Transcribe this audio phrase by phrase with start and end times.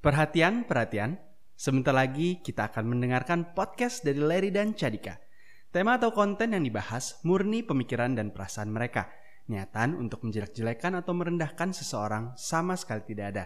[0.00, 1.20] Perhatian, perhatian.
[1.52, 5.20] Sebentar lagi kita akan mendengarkan podcast dari Larry dan Cadika.
[5.68, 9.12] Tema atau konten yang dibahas murni pemikiran dan perasaan mereka.
[9.52, 13.44] Niatan untuk menjelek-jelekan atau merendahkan seseorang sama sekali tidak ada.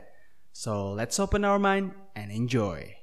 [0.54, 3.02] So, let's open our mind and enjoy.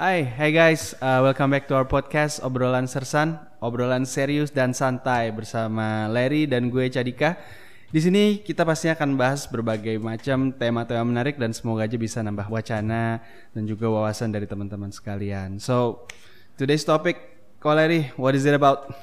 [0.00, 5.28] Hai, hey guys, uh, welcome back to our podcast obrolan sersan, obrolan serius dan santai
[5.28, 7.36] bersama Larry dan gue Cadika.
[7.90, 12.46] Di sini kita pasti akan bahas berbagai macam tema-tema menarik dan semoga aja bisa nambah
[12.46, 13.18] wacana
[13.50, 15.58] dan juga wawasan dari teman-teman sekalian.
[15.58, 16.06] So,
[16.54, 17.18] today's topic,
[17.58, 18.94] Larry, what is it about?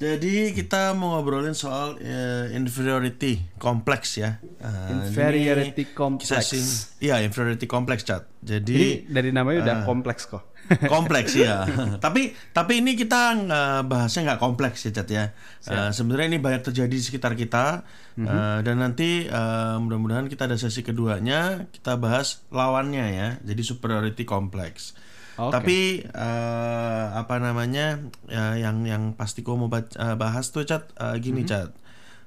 [0.00, 4.40] Jadi kita mau ngobrolin soal uh, inferiority kompleks ya.
[4.56, 6.96] Uh, inferiority kompleks.
[6.96, 8.24] Iya, inferiority kompleks chat.
[8.40, 10.51] Jadi, Jadi dari namanya uh, udah kompleks kok.
[10.92, 11.66] kompleks ya.
[12.04, 15.24] tapi tapi ini kita nggak bahasnya nggak kompleks ya Cat ya.
[15.66, 17.86] Uh, Sebenarnya ini banyak terjadi di sekitar kita
[18.18, 18.26] mm-hmm.
[18.26, 23.28] uh, dan nanti uh, mudah-mudahan kita ada sesi keduanya kita bahas lawannya ya.
[23.42, 24.94] Jadi superiority kompleks.
[25.32, 25.52] Okay.
[25.52, 25.78] Tapi
[26.12, 29.80] uh, apa namanya uh, yang yang pasti gue mau uh,
[30.14, 31.50] bahas tuh Cat uh, gini mm-hmm.
[31.50, 31.70] Cat.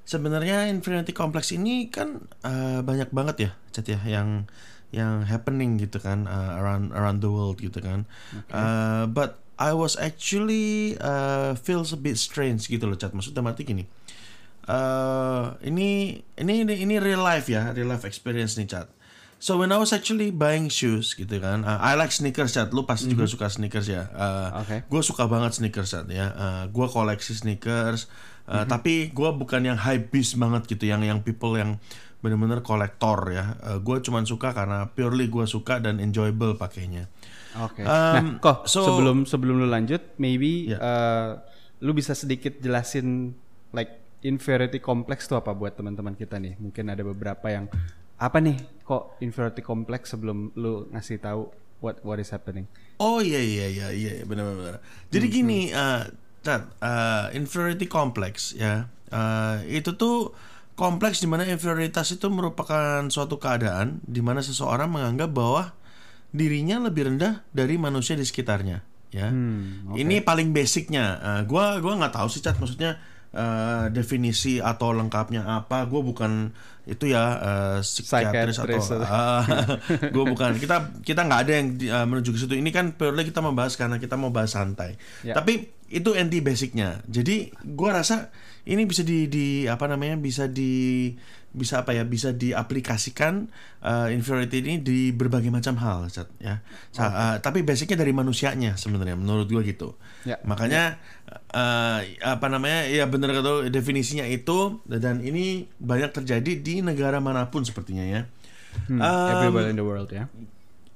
[0.06, 4.46] Sebenarnya inferiority kompleks ini kan uh, banyak banget ya Cat ya yang
[4.94, 8.06] yang happening gitu kan uh, around around the world gitu kan.
[8.32, 8.54] Okay.
[8.54, 13.16] Uh, but I was actually uh, feels a bit strange gitu loh chat.
[13.16, 13.84] Maksudnya mati gini.
[14.66, 18.86] Uh, ini ini ini ini real life ya, real life experience nih chat.
[19.36, 22.72] So when I was actually buying shoes gitu kan, uh, I like sneakers chat.
[22.72, 23.20] Lu pasti mm -hmm.
[23.20, 24.08] juga suka sneakers ya.
[24.16, 24.78] Uh, okay.
[24.88, 26.32] Gue suka banget sneakers chat ya.
[26.32, 28.08] Uh, gue koleksi sneakers.
[28.08, 28.68] Uh, mm -hmm.
[28.72, 31.76] Tapi gue bukan yang high beast banget gitu, yang yang people yang
[32.24, 33.60] bener-bener kolektor ya.
[33.60, 37.06] Uh, gue cuman suka karena purely gue suka dan enjoyable pakainya.
[37.60, 37.82] Oke.
[37.82, 37.84] Okay.
[37.84, 40.80] Um, nah, kok so, sebelum sebelum lu lanjut, maybe yeah.
[40.80, 40.80] Ya.
[40.80, 41.28] uh,
[41.84, 43.36] lu bisa sedikit jelasin
[43.76, 46.56] like inferiority complex tuh apa buat teman-teman kita nih?
[46.56, 47.68] Mungkin ada beberapa yang
[48.16, 51.52] apa nih kok inferiority complex sebelum lu ngasih tahu
[51.84, 52.64] what what is happening?
[52.96, 54.80] Oh iya iya iya iya benar-benar.
[55.12, 55.76] Jadi hmm, gini, hmm.
[56.46, 58.88] Uh, uh, inferiority complex ya.
[59.12, 60.34] Uh, itu tuh
[60.76, 65.72] kompleks di mana inferioritas itu merupakan suatu keadaan di mana seseorang menganggap bahwa
[66.36, 70.04] dirinya lebih rendah dari manusia di sekitarnya ya hmm, okay.
[70.04, 73.00] ini paling basicnya uh, gua gua nggak tahu sih cat maksudnya
[73.36, 76.50] uh, definisi atau lengkapnya apa gue bukan
[76.86, 79.42] itu ya uh, psikiatris atau uh,
[80.14, 80.56] gue bukan.
[80.56, 82.54] Kita kita nggak ada yang uh, menuju ke situ.
[82.56, 84.96] Ini kan purely kita membahas karena kita mau bahas santai.
[85.20, 85.36] Yeah.
[85.36, 87.04] tapi itu anti basicnya.
[87.06, 88.32] Jadi gue rasa
[88.66, 91.14] ini bisa di, di apa namanya bisa di
[91.56, 93.48] bisa apa ya bisa diaplikasikan
[93.80, 96.60] uh, inferiority ini di berbagai macam hal ya
[96.92, 97.00] okay.
[97.00, 99.96] uh, tapi basicnya dari manusianya sebenarnya menurut gue gitu
[100.28, 100.36] ya.
[100.44, 101.00] makanya
[101.56, 107.48] uh, apa namanya ya benar kata definisinya itu dan ini banyak terjadi di negara mana
[107.48, 108.28] pun sepertinya ya
[108.92, 110.28] hmm, um, everywhere in the world ya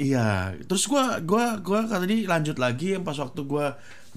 [0.01, 3.67] Iya, terus gue gua gua tadi lanjut lagi yang pas waktu gue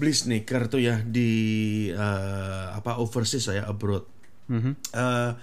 [0.00, 1.30] beli sneaker tuh ya di
[1.92, 4.08] uh, apa overseas saya abroad.
[4.48, 4.72] Mm-hmm.
[4.96, 5.36] Uh,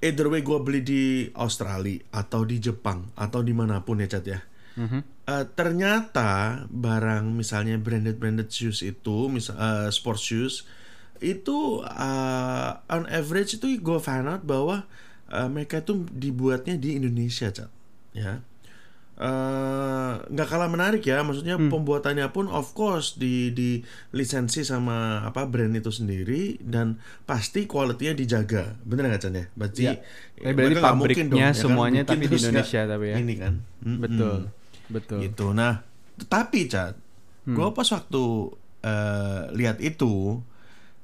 [0.00, 1.02] either way gue beli di
[1.36, 4.40] Australia atau di Jepang atau di mana pun ya cat ya.
[4.80, 5.02] Mm-hmm.
[5.28, 10.54] Uh, ternyata barang misalnya branded branded shoes itu misal uh, sports shoes
[11.20, 14.88] itu uh, on average itu gue find out bahwa
[15.28, 17.68] uh, mereka itu dibuatnya di Indonesia cat
[18.16, 18.49] ya Eh,
[19.20, 21.68] nggak uh, kalah menarik ya maksudnya hmm.
[21.68, 23.84] pembuatannya pun of course di di
[24.16, 26.96] lisensi sama apa brand itu sendiri dan
[27.28, 29.94] pasti kualitinya dijaga bener nggak Chan ya berarti ya.
[30.40, 31.60] Eh, berarti pabriknya dong, ya kan?
[31.60, 32.16] semuanya kan?
[32.16, 34.38] tapi di Indonesia tapi ya ini kan hmm, betul
[34.88, 35.84] betul itu nah
[36.24, 36.96] tapi Chan
[37.44, 37.54] hmm.
[37.60, 38.24] gue pas waktu
[38.88, 40.40] uh, lihat itu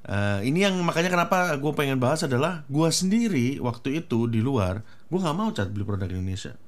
[0.07, 4.79] Uh, ini yang makanya kenapa gue pengen bahas adalah gue sendiri waktu itu di luar
[5.11, 6.66] gue nggak mau cat beli produk Indonesia Ya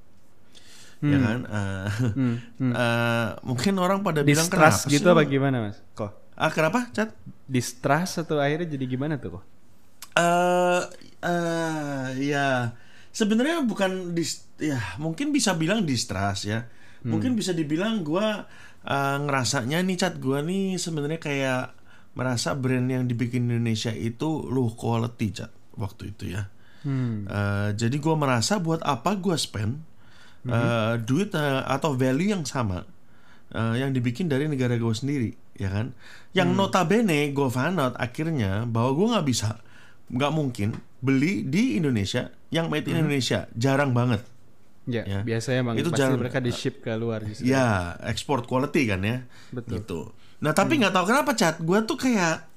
[1.00, 1.12] hmm.
[1.12, 2.36] ya kan uh, hmm.
[2.60, 2.72] Hmm.
[2.76, 7.16] Uh, mungkin orang pada bilang kenapa gitu apa gimana mas kok ah kenapa cat
[7.48, 9.44] distrust atau akhirnya jadi gimana tuh kok
[10.16, 10.81] uh,
[11.24, 12.75] uh, ya
[13.12, 16.68] sebenarnya bukan dis ya mungkin bisa bilang distrust ya
[17.04, 17.10] hmm.
[17.10, 18.28] mungkin bisa dibilang gue
[18.86, 21.63] uh, ngerasanya nih cat gue nih sebenarnya kayak
[22.16, 26.48] merasa brand yang dibikin Indonesia itu low quality cat waktu itu ya
[26.84, 27.28] hmm.
[27.28, 29.88] uh, jadi gue merasa buat apa gue spend
[30.45, 30.51] mm-hmm.
[30.51, 32.86] uh, duit uh, atau value yang sama
[33.53, 35.91] uh, yang dibikin dari negara gue sendiri ya kan
[36.31, 36.57] yang hmm.
[36.57, 39.59] notabene gue found out akhirnya bahwa gue nggak bisa
[40.07, 40.69] nggak mungkin
[41.03, 43.01] beli di Indonesia yang made in hmm.
[43.06, 44.24] Indonesia jarang banget
[44.89, 45.21] Ya, ya.
[45.21, 47.45] biasanya emang itu jarang, mereka di ship ke luar gitu.
[47.45, 49.21] Ya, export quality kan ya.
[49.53, 49.85] Betul.
[49.85, 50.01] Gitu.
[50.42, 50.97] Nah, tapi nggak hmm.
[50.97, 52.50] tahu kenapa cat, gue tuh kayak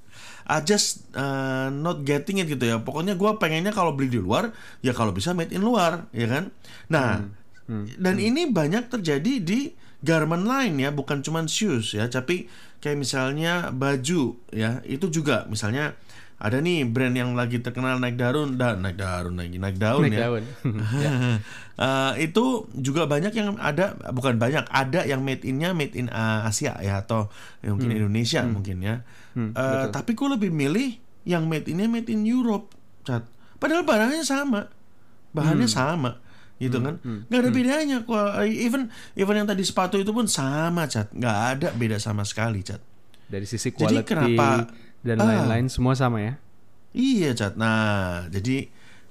[0.48, 2.80] I just uh, not getting it gitu ya.
[2.80, 4.48] Pokoknya gue pengennya kalau beli di luar,
[4.80, 6.48] ya kalau bisa made in luar, ya kan.
[6.88, 9.72] Nah, hmm Dan ini banyak terjadi di
[10.02, 12.50] garment lain ya, bukan cuma shoes ya, tapi
[12.82, 15.46] kayak misalnya baju ya, itu juga.
[15.46, 15.94] Misalnya
[16.42, 20.14] ada nih brand yang lagi terkenal naik daun, da, naik daun lagi, naik daun Naik
[20.18, 20.20] ya.
[20.26, 20.44] daun.
[21.72, 26.44] Eh, itu juga banyak yang ada bukan banyak ada yang made innya made in uh,
[26.46, 27.32] Asia ya atau
[27.64, 29.02] ya mungkin Indonesia mungkin ya.
[29.34, 32.70] Eh, tapi gue lebih milih yang made innya made in Europe
[33.02, 33.24] Cat.
[33.56, 34.68] padahal barangnya sama.
[35.32, 36.21] Bahannya sama
[36.62, 41.10] gitu kan nggak ada bedanya kok even even yang tadi sepatu itu pun sama cat
[41.10, 42.78] nggak ada beda sama sekali cat
[43.24, 44.68] Dari sisi Jadi quality kenapa-
[45.00, 45.24] dan Ah.
[45.26, 46.36] lain-lain semua sama ya.
[46.92, 47.56] Iya cat.
[47.56, 48.68] Nah jadi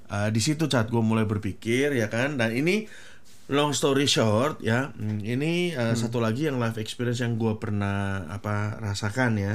[0.08, 2.38] uh, di situ cat gue mulai berpikir ya kan.
[2.38, 2.86] Dan ini
[3.50, 4.94] long story short ya.
[4.94, 9.54] hmm, Ini uh, satu lagi yang life experience yang gue pernah apa rasakan ya.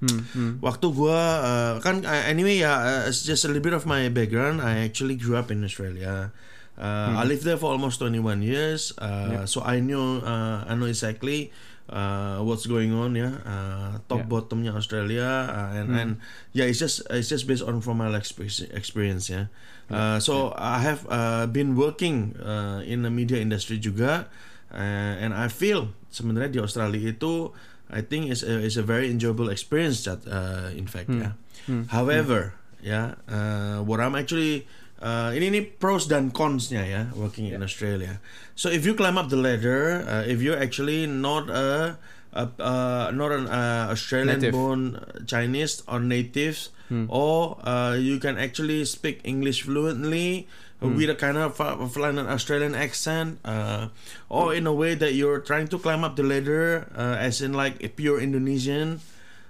[0.00, 0.52] Hmm, hmm.
[0.58, 4.58] Waktu gue uh, kan uh, anyway ya uh, just a little bit of my background.
[4.58, 6.32] I actually grew up in Australia.
[6.80, 8.96] Uh, I lived there for almost 21 years.
[8.96, 11.52] Uh, So I know uh, I know exactly
[11.92, 13.36] uh, what's going on ya.
[13.44, 14.32] Uh, top Yeah.
[14.32, 16.10] bottomnya Australia uh, and and
[16.56, 18.08] yeah it's just it's just based on from my
[18.72, 19.52] experience ya.
[19.92, 24.30] Uh, so I have uh, been working uh, in the media industry juga
[24.72, 27.52] uh, and I feel sebenarnya di Australia itu
[27.90, 31.34] I think is a, is a very enjoyable experience that uh, in fact ya.
[31.90, 34.64] However, ya uh, what I'm actually
[35.00, 38.20] uh, ini ini pros dan cons-nya ya working in Australia.
[38.54, 41.98] So if you climb up the ladder, uh, if you're actually not a,
[42.32, 44.52] a uh, not an uh, Australian Native.
[44.52, 46.70] born Chinese or natives,
[47.08, 50.46] or uh, you can actually speak English fluently
[50.80, 53.88] with a kind of, uh, an Australian accent, uh,
[54.28, 57.52] or in a way that you're trying to climb up the ladder, uh, as in
[57.52, 59.00] like a pure Indonesian.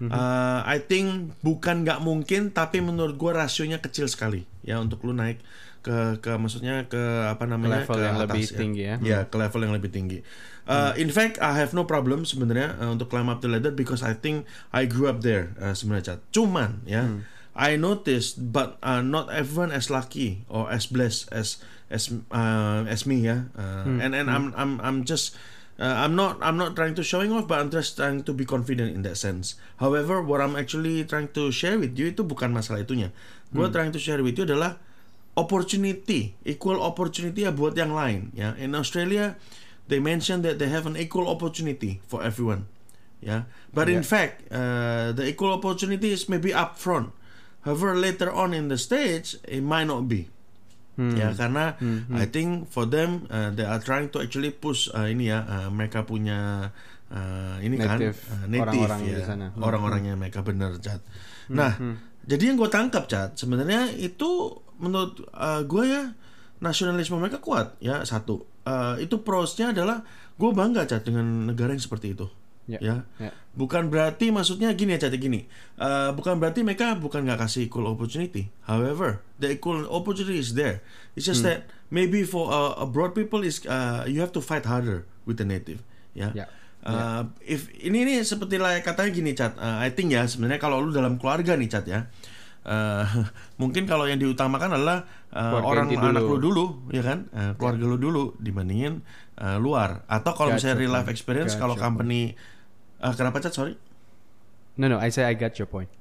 [0.08, 5.12] Uh, I think bukan nggak mungkin, tapi menurut gua rasionya kecil sekali ya untuk lu
[5.12, 5.44] naik
[5.84, 8.56] ke ke maksudnya ke apa namanya level ke yang atas lebih ya.
[8.56, 8.96] tinggi ya.
[9.00, 10.18] Ya, ke level yang lebih tinggi.
[10.70, 14.00] Uh, In fact, I have no problem sebenarnya uh, untuk climb up the ladder because
[14.00, 16.20] I think I grew up there uh, sebenarnya.
[16.30, 17.20] Cuman ya,
[17.56, 21.58] I noticed, but uh, not everyone as lucky or as blessed as
[21.90, 23.50] as uh, as me ya.
[23.52, 25.34] Uh, And and I'm I'm I'm just
[25.80, 28.44] Uh, I'm not I'm not trying to showing off, but I'm just trying to be
[28.44, 29.56] confident in that sense.
[29.80, 33.16] However, what I'm actually trying to share with you itu bukan masalah itunya.
[33.48, 34.76] Gue trying to share with you adalah
[35.40, 38.28] opportunity, equal opportunity ya buat yang lain.
[38.36, 39.40] Ya, in Australia,
[39.88, 42.68] they mention that they have an equal opportunity for everyone.
[43.24, 47.16] Ya, but in fact, uh, the equal opportunity is maybe upfront.
[47.64, 50.28] However, later on in the stage, it might not be.
[50.98, 51.16] Hmm.
[51.16, 51.78] Ya karena
[52.14, 55.68] I think for them uh, they are trying to actually push uh, ini ya uh,
[55.70, 56.70] mereka punya
[57.10, 59.46] uh, ini Native, kan uh, native orang-orang ya di sana.
[59.54, 61.00] Hmm, orang-orangnya mereka bener cat.
[61.50, 61.78] Nah
[62.26, 66.12] jadi yang gue tangkap cat sebenarnya itu menurut uh, gue ya
[66.60, 70.04] nasionalisme mereka kuat ya satu Uh, itu prosnya adalah
[70.36, 72.28] gue bangga cat dengan negara yang seperti itu
[72.70, 72.96] Ya, ya.
[73.18, 73.30] Ya.
[73.50, 75.50] bukan berarti maksudnya gini ya cat gini.
[75.74, 78.46] Uh, bukan berarti mereka bukan nggak kasih equal opportunity.
[78.62, 80.86] However the equal opportunity is there.
[81.18, 81.50] It's just Hmm.
[81.50, 81.58] that
[81.90, 85.82] maybe for uh, abroad people is uh, you have to fight harder with the native.
[86.14, 86.30] Ya.
[86.30, 86.46] Ya.
[86.80, 90.80] Uh, if ini nih seperti lah katanya gini cat uh, I think ya sebenarnya kalau
[90.80, 92.08] lu dalam keluarga nih cat ya
[92.64, 93.04] uh,
[93.60, 96.32] mungkin kalau yang diutamakan adalah uh, Keluarga orang anak dulu.
[96.32, 97.28] lu dulu ya kan?
[97.36, 99.04] Uh, keluarga lu dulu dibandingin
[99.36, 100.08] uh, luar.
[100.08, 101.12] Atau kalau Gotcha, misalnya real life point.
[101.12, 102.32] experience kalau Gotcha, company
[103.00, 103.74] uh, kenapa cat sorry
[104.76, 105.92] No no, I say I got your point.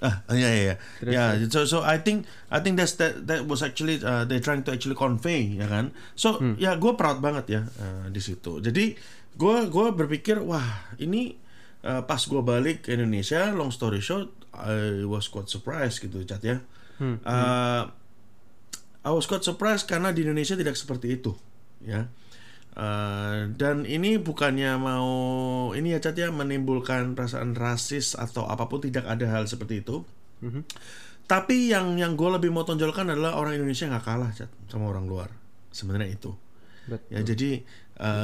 [0.00, 0.74] Ah, iya iya iya.
[1.02, 4.38] Terus, Ya, so so I think I think that's that that was actually uh, they
[4.38, 5.90] trying to actually convey ya kan.
[6.14, 6.54] So Hmm.
[6.56, 8.62] ya gue proud banget ya uh, di situ.
[8.62, 8.94] Jadi
[9.34, 10.62] gue gue berpikir wah
[10.96, 11.36] ini
[11.82, 16.40] uh, pas gue balik ke Indonesia, long story short, I was quite surprised gitu cat
[16.40, 16.62] ya.
[16.96, 17.90] Hmm, Uh,
[19.00, 21.32] I was quite surprised karena di Indonesia tidak seperti itu
[21.82, 22.08] ya.
[22.70, 25.10] Uh, dan ini bukannya mau
[25.74, 30.06] ini ya cat ya menimbulkan perasaan rasis atau apa pun tidak ada hal seperti itu.
[30.40, 30.62] Mhm.
[31.26, 35.06] Tapi yang yang gue lebih mau tonjolkan adalah orang Indonesia nggak kalah cat sama orang
[35.06, 35.30] luar.
[35.70, 36.34] Sebenarnya itu.
[36.90, 37.10] Betul.
[37.10, 37.50] Ya jadi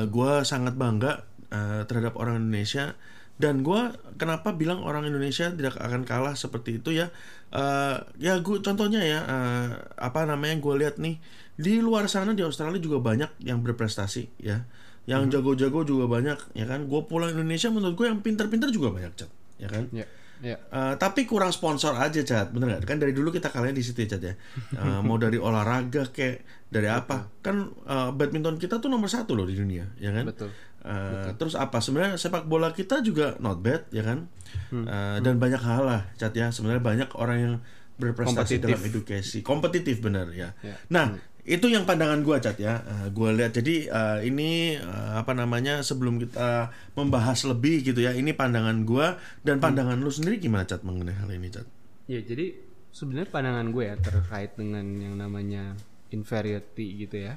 [0.08, 2.96] gue sangat bangga uh, terhadap orang Indonesia
[3.36, 3.80] dan gue
[4.16, 7.12] kenapa bilang orang Indonesia tidak akan kalah seperti itu ya?
[7.52, 9.68] Eh, ya gue contohnya ya eh,
[10.00, 11.20] apa namanya gue lihat nih
[11.56, 14.64] di luar sana di Australia juga banyak yang berprestasi ya.
[15.06, 16.88] Yang jago-jago juga banyak ya kan?
[16.88, 19.84] Gue pulang Indonesia menurut gue yang pintar-pintar juga banyak cat ya kan?
[19.92, 20.08] Ya.
[20.44, 20.60] Ya.
[20.68, 22.84] Eh, tapi kurang sponsor aja cat bener nggak?
[22.84, 24.34] Kan dari dulu kita kalahnya di situ ya cat ya.
[24.76, 27.28] Eh, mau dari olahraga kayak dari apa?
[27.40, 30.24] Kan eh, badminton kita tuh nomor satu loh di dunia ya kan?
[30.28, 30.52] Betul.
[30.86, 31.82] Eh, terus apa?
[31.82, 34.30] Sebenarnya sepak bola kita juga not bad ya kan?
[34.70, 34.86] Hmm.
[34.86, 36.54] Eh, dan banyak hal lah cat ya.
[36.54, 37.54] Sebenarnya banyak orang yang
[37.98, 39.42] berprestasi dalam edukasi.
[39.42, 40.54] Kompetitif bener ya.
[40.62, 40.76] Ya.
[40.86, 42.86] nah itu yang pandangan gua cat ya.
[42.86, 43.54] Uh, gua lihat.
[43.58, 49.18] Jadi uh, ini uh, apa namanya sebelum kita membahas lebih gitu ya ini pandangan gua
[49.42, 51.66] dan pandangan lu sendiri gimana cat mengenai hal ini cat
[52.06, 52.54] Ya jadi
[52.94, 55.74] sebenarnya pandangan gue ya terkait dengan yang namanya
[56.14, 57.36] inferiority gitu ya.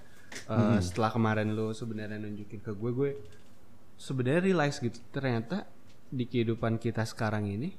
[0.50, 3.12] Uh, Setelah kemarin lo sebenarnya nunjukin ke gue, gue
[3.98, 5.65] sebenarnya realize gitu ternyata
[6.09, 7.74] di kehidupan kita sekarang ini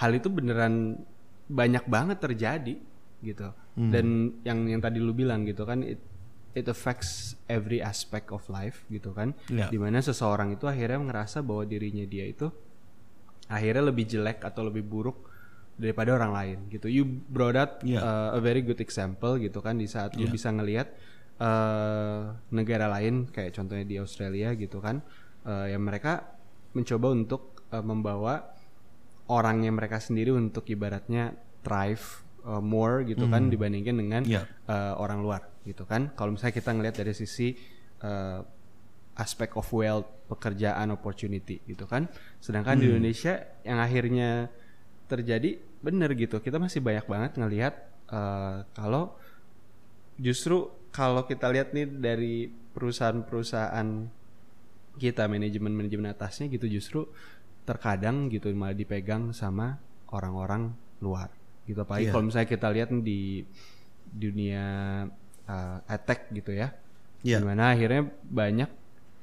[0.00, 0.96] hal itu beneran
[1.50, 2.76] banyak banget terjadi
[3.20, 3.48] gitu.
[3.76, 6.00] Dan yang yang tadi lu bilang gitu kan it
[6.52, 9.32] it affects every aspect of life gitu kan.
[9.48, 9.72] Ya.
[9.72, 12.52] Di mana seseorang itu akhirnya ngerasa bahwa dirinya dia itu
[13.48, 15.26] akhirnya lebih jelek atau lebih buruk
[15.80, 16.92] daripada orang lain gitu.
[16.92, 18.04] You brought up Yeah.
[18.04, 20.92] uh, a very good example gitu kan di saat lu bisa ngelihat
[21.40, 25.00] uh, negara lain kayak contohnya di Australia gitu kan
[25.48, 26.36] uh, yang mereka
[26.76, 28.54] mencoba untuk uh, membawa
[29.30, 34.44] orangnya mereka sendiri untuk ibaratnya thrive uh, more gitu kan dibandingkan dengan Yeah.
[34.68, 36.12] uh, orang luar gitu kan.
[36.14, 37.54] Kalau misalnya kita ngelihat dari sisi
[38.04, 38.42] uh,
[39.18, 42.08] aspek of wealth, pekerjaan, opportunity gitu kan.
[42.40, 44.48] Sedangkan di Indonesia yang akhirnya
[45.10, 47.74] terjadi bener gitu, kita masih banyak banget ngelihat
[48.08, 49.18] uh, kalau
[50.16, 52.34] justru kalau kita lihat nih dari
[52.74, 53.88] perusahaan-perusahaan
[54.98, 57.06] kita manajemen-manajemen atasnya gitu justru
[57.64, 59.78] terkadang gitu malah dipegang sama
[60.10, 61.30] orang-orang luar
[61.64, 62.12] gitu apalagi Iya.
[62.12, 63.46] kalau misalnya kita lihat di
[64.10, 64.64] dunia
[65.46, 66.74] uh, attack gitu ya
[67.22, 67.38] Iya.
[67.38, 68.70] di mana akhirnya banyak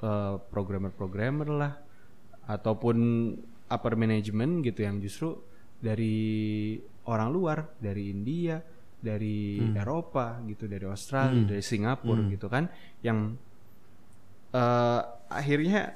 [0.02, 1.74] uh, programmer-programmer lah
[2.48, 2.98] ataupun
[3.68, 5.36] upper management gitu yang justru
[5.78, 8.64] dari orang luar dari India
[8.98, 12.66] dari Eropa gitu dari Australia dari Singapura gitu kan
[13.06, 13.38] yang
[14.54, 15.94] eh, akhirnya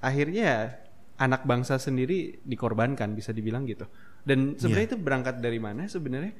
[0.00, 0.80] akhirnya
[1.16, 3.88] anak bangsa sendiri dikorbankan bisa dibilang gitu.
[4.26, 5.88] Dan sebenarnya itu berangkat dari mana?
[5.88, 6.34] Sebenarnya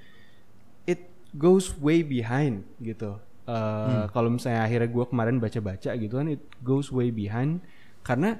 [0.85, 3.17] it goes way behind gitu.
[3.47, 7.63] Eh, kalau misalnya akhirnya gue kemarin baca-baca gitu kan it goes way behind.
[8.05, 8.37] Karena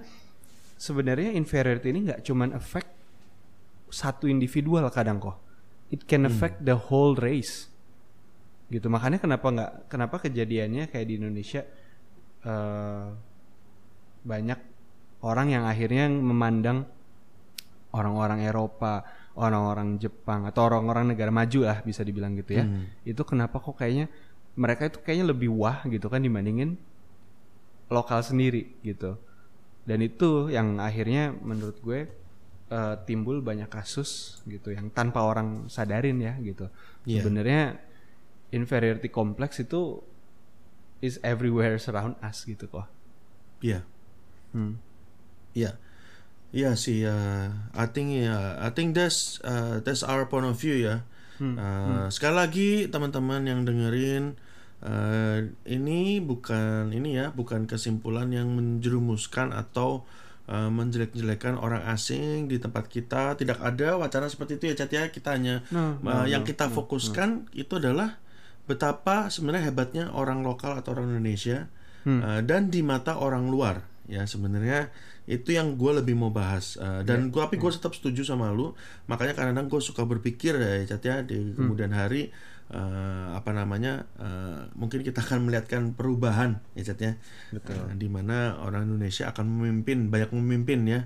[0.77, 2.91] sebenarnya inferiority ini nggak cuman affect
[3.89, 5.46] satu individual kadang kok
[5.91, 7.71] it can affect the whole race.
[8.67, 8.87] Gitu.
[8.91, 11.63] Makanya kenapa nggak kenapa kejadiannya kayak di Indonesia
[12.43, 13.07] eh,
[14.27, 14.61] banyak
[15.23, 16.87] orang yang akhirnya memandang
[17.95, 22.65] orang-orang Eropa orang-orang Jepang atau orang-orang negara maju lah bisa dibilang gitu ya.
[23.05, 24.09] Itu kenapa kok kayaknya
[24.57, 26.81] mereka itu kayaknya lebih wah gitu kan dibandingin
[27.93, 29.21] lokal sendiri gitu.
[29.87, 32.11] Dan itu yang akhirnya menurut gue
[32.67, 36.67] eh, timbul banyak kasus gitu yang tanpa orang sadarin ya gitu
[37.07, 37.23] Iya.
[37.23, 37.63] sebenarnya
[38.51, 40.03] inferiority complex itu
[40.99, 42.89] is everywhere surround us gitu kok
[43.61, 43.83] Iya.
[44.53, 44.77] Hmm.
[45.57, 45.81] Iya.
[46.53, 47.17] Iya sih ya.
[47.73, 51.05] I think ya, I think that's uh, that's our point of view ya.
[51.37, 54.37] Uh, Sekali lagi teman-teman yang dengerin
[54.81, 60.05] uh, ini bukan ini ya, bukan kesimpulan yang menjerumuskan atau
[60.51, 63.35] uh, menjelek-jelekan orang asing di tempat kita.
[63.39, 65.05] Tidak ada wacana seperti itu ya, Cat ya.
[65.11, 68.19] Kita hanya No, uh, yang kita fokuskan itu adalah
[68.67, 71.71] betapa sebenarnya hebatnya orang lokal atau orang Indonesia
[72.07, 73.87] uh, dan di mata orang luar.
[74.07, 74.95] Ya sebenarnya
[75.27, 76.79] itu yang gue lebih mau bahas.
[76.79, 78.75] Uh, dan gue tapi gue tetap setuju sama lu.
[79.11, 82.31] Makanya kadang-kadang gue suka berpikir ya Cat ya di kemudian hari
[82.73, 87.13] uh, apa namanya uh, mungkin kita akan melihatkan perubahan ya Cat ya.
[87.55, 91.01] Uh, di mana orang Indonesia akan memimpin banyak memimpin ya.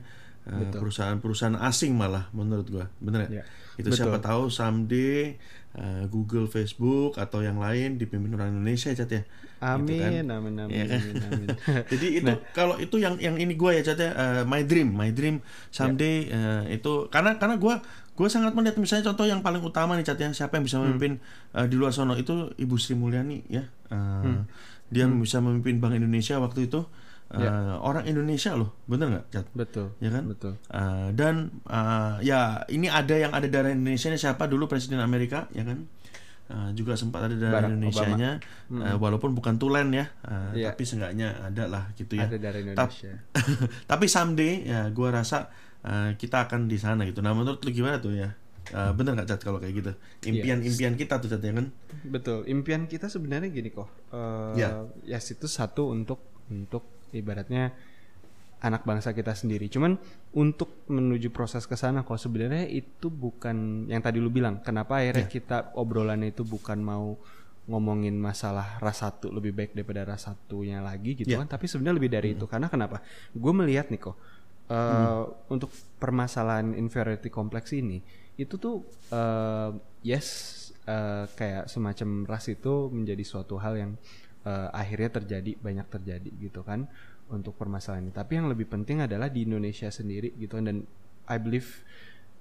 [0.48, 3.30] Uh, perusahaan-perusahaan asing malah menurut gue bener ya?
[3.40, 3.44] Ya,
[3.76, 5.36] itu siapa tahu someday
[5.76, 9.22] uh, Google, Facebook atau yang lain dipimpin orang Indonesia Cat ya?
[9.60, 10.16] Gitu kan.
[10.16, 11.00] amin amin amin Iya kan?
[11.04, 11.48] amin amin.
[11.92, 15.12] Jadi itu kalau itu yang yang ini gue ya Cat ya uh, my dream, my
[15.12, 17.74] dream someday uh, itu karena karena gue
[18.20, 21.16] gue sangat melihat misalnya contoh yang paling utama nih Cat ya siapa yang bisa memimpin
[21.56, 23.64] uh, di luar sono itu Ibu Sri Mulyani ya.
[23.88, 24.44] Uh,
[24.92, 26.84] dia bisa memimpin Bank Indonesia waktu itu.
[27.30, 29.46] Uh, orang Indonesia loh bener nggak Cat?
[29.56, 29.94] betul.
[30.04, 30.28] Ya kan?
[30.28, 30.58] betul.
[30.68, 34.44] Uh, dan uh, ya ini ada yang ada darah Indonesia siapa?
[34.50, 35.88] Dulu presiden Amerika ya kan?
[36.50, 38.30] Uh, juga sempat ada darah Barack Indonesia-nya.
[38.68, 40.10] Uh, walaupun bukan tulen ya.
[40.26, 40.74] Uh, Iya.
[40.74, 42.26] tapi seenggaknya ada lah gitu ya.
[42.26, 43.14] Ada dari Indonesia.
[43.90, 47.98] tapi someday ya gua rasa uh, kita akan di sana gitu nah menurut lu gimana
[47.98, 48.30] tuh ya
[48.70, 49.92] Uh, bener nggak cat kalau kayak gitu
[50.30, 51.74] impian-impian kita tuh cat ya kan
[52.06, 52.46] Betul.
[52.46, 53.90] Impian kita sebenarnya gini kok.
[54.14, 54.86] Eh Ya.
[55.02, 57.74] Yes itu satu untuk untuk ibaratnya
[58.62, 59.66] anak bangsa kita sendiri.
[59.66, 59.98] Cuman
[60.38, 64.62] untuk menuju proses ke sana kok sebenarnya itu bukan yang tadi lu bilang.
[64.62, 67.18] Kenapa akhirnya kita obrolannya itu bukan mau
[67.66, 71.42] ngomongin masalah ras satu lebih baik daripada ras satunya lagi gitu Ya.
[71.42, 71.50] kan.
[71.50, 72.46] Tapi sebenarnya lebih dari itu.
[72.46, 73.02] Karena kenapa?
[73.34, 74.14] Gue melihat nih kok
[74.70, 78.00] uh, untuk permasalahan inferiority complex ini
[78.40, 80.56] itu tuh uh, yes
[80.88, 83.92] uh, kayak semacam ras itu menjadi suatu hal yang
[84.48, 86.88] uh, akhirnya terjadi banyak terjadi gitu kan
[87.30, 88.14] untuk permasalahan ini.
[88.14, 90.64] Tapi yang lebih penting adalah di Indonesia sendiri gitu kan.
[90.66, 90.78] dan
[91.28, 91.84] I believe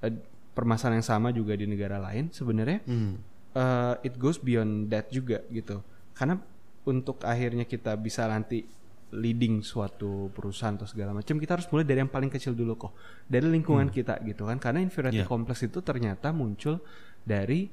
[0.01, 0.13] uh,
[0.55, 3.13] permasalahan yang sama juga di negara lain sebenarnya hmm.
[3.53, 5.83] uh, it goes beyond that juga gitu.
[6.15, 6.39] Karena
[6.87, 8.65] untuk akhirnya kita bisa nanti
[9.09, 12.93] leading suatu perusahaan atau segala macam kita harus mulai dari yang paling kecil dulu kok
[13.25, 13.95] dari lingkungan hmm.
[13.95, 15.29] kita gitu kan karena inferiority yeah.
[15.29, 16.77] complex itu ternyata muncul
[17.25, 17.69] dari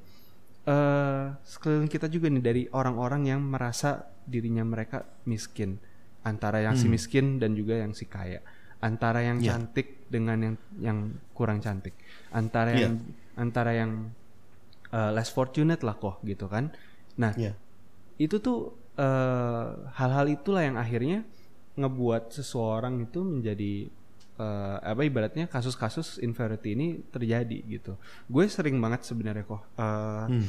[0.65, 5.77] uh, sekeliling kita juga nih dari orang-orang yang merasa dirinya mereka miskin
[6.25, 6.83] antara yang hmm.
[6.83, 8.41] si miskin dan juga yang si kaya
[8.81, 9.55] antara yang yeah.
[9.55, 10.99] cantik dengan yang yang
[11.37, 11.95] kurang cantik
[12.33, 12.83] antara yeah.
[12.89, 12.95] yang
[13.37, 14.13] antara yang
[14.91, 16.73] uh, less fortunate lah kok gitu kan
[17.17, 17.53] nah yeah.
[18.17, 21.21] itu tuh Eh, hal-hal uh, itulah yang akhirnya
[21.77, 23.93] ngebuat seseorang itu menjadi
[24.41, 28.01] uh, apa ibaratnya kasus-kasus inferiority ini terjadi gitu.
[28.25, 30.49] Gue sering banget sebenarnya kok uh, hmm.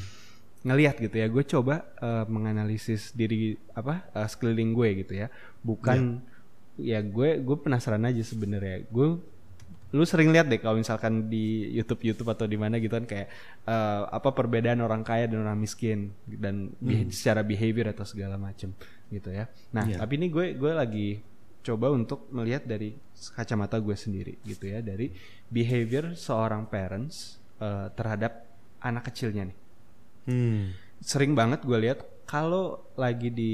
[0.64, 1.28] ngelihat gitu ya.
[1.28, 5.28] Gue coba uh, menganalisis diri apa uh, sekeliling gue gitu ya.
[5.60, 6.24] Bukan
[6.80, 7.04] yeah.
[7.04, 8.88] ya gue gue penasaran aja sebenarnya.
[8.88, 9.20] Gue
[9.96, 13.32] lu sering lihat deh kalau misalkan di YouTube YouTube atau di mana gitu kan kayak
[13.64, 17.08] uh, apa perbedaan orang kaya dan orang miskin dan hmm.
[17.08, 18.76] secara behavior atau segala macem
[19.08, 19.48] gitu ya.
[19.72, 20.04] Nah yeah.
[20.04, 21.10] tapi ini gue gue lagi
[21.64, 22.96] coba untuk melihat dari
[23.36, 25.12] kacamata gue sendiri gitu ya dari
[25.48, 28.44] behavior seorang parents uh, terhadap
[28.84, 29.58] anak kecilnya nih.
[30.28, 30.64] Hmm.
[31.00, 33.54] Sering banget gue lihat kalau lagi di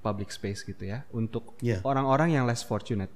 [0.00, 1.84] public space gitu ya untuk iya.
[1.84, 2.36] orang-orang yeah.
[2.40, 3.12] yang less fortunate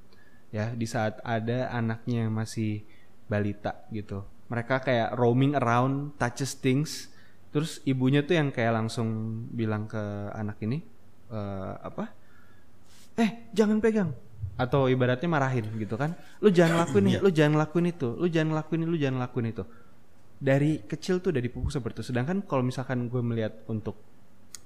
[0.54, 2.86] ya di saat ada anaknya yang masih
[3.26, 4.22] balita gitu.
[4.46, 7.10] Mereka kayak roaming around touches things.
[7.50, 9.06] Terus ibunya tuh yang kayak langsung
[9.50, 9.98] bilang ke
[10.30, 10.78] anak ini
[11.34, 12.14] uh, apa?
[13.18, 14.14] Eh jangan pegang.
[14.54, 16.14] Atau ibaratnya marahin gitu kan.
[16.38, 17.24] Lu jangan lakuin ini iya.
[17.26, 19.64] lu jangan lakuin itu lu jangan lakuin ini lu jangan lakuin itu.
[20.38, 22.14] Dari kecil tuh udah dipupuk seperti itu.
[22.14, 23.98] Sedangkan kalau misalkan gue melihat untuk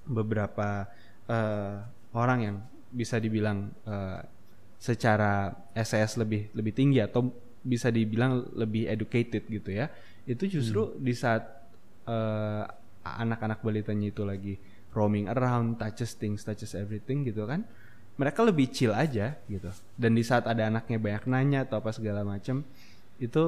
[0.05, 0.85] beberapa
[1.29, 1.77] uh,
[2.13, 2.57] orang yang
[2.89, 4.21] bisa dibilang uh,
[4.79, 7.29] secara SS lebih lebih tinggi atau
[7.63, 9.91] bisa dibilang lebih educated gitu ya.
[10.25, 10.97] Itu justru hmm.
[11.03, 11.43] di saat
[12.07, 12.65] uh,
[13.03, 14.55] anak-anak balitanya itu lagi
[14.95, 17.65] roaming around touches things touches everything gitu kan
[18.19, 19.71] mereka lebih chill aja gitu.
[19.95, 22.67] Dan di saat ada anaknya banyak nanya atau apa segala macam
[23.23, 23.45] itu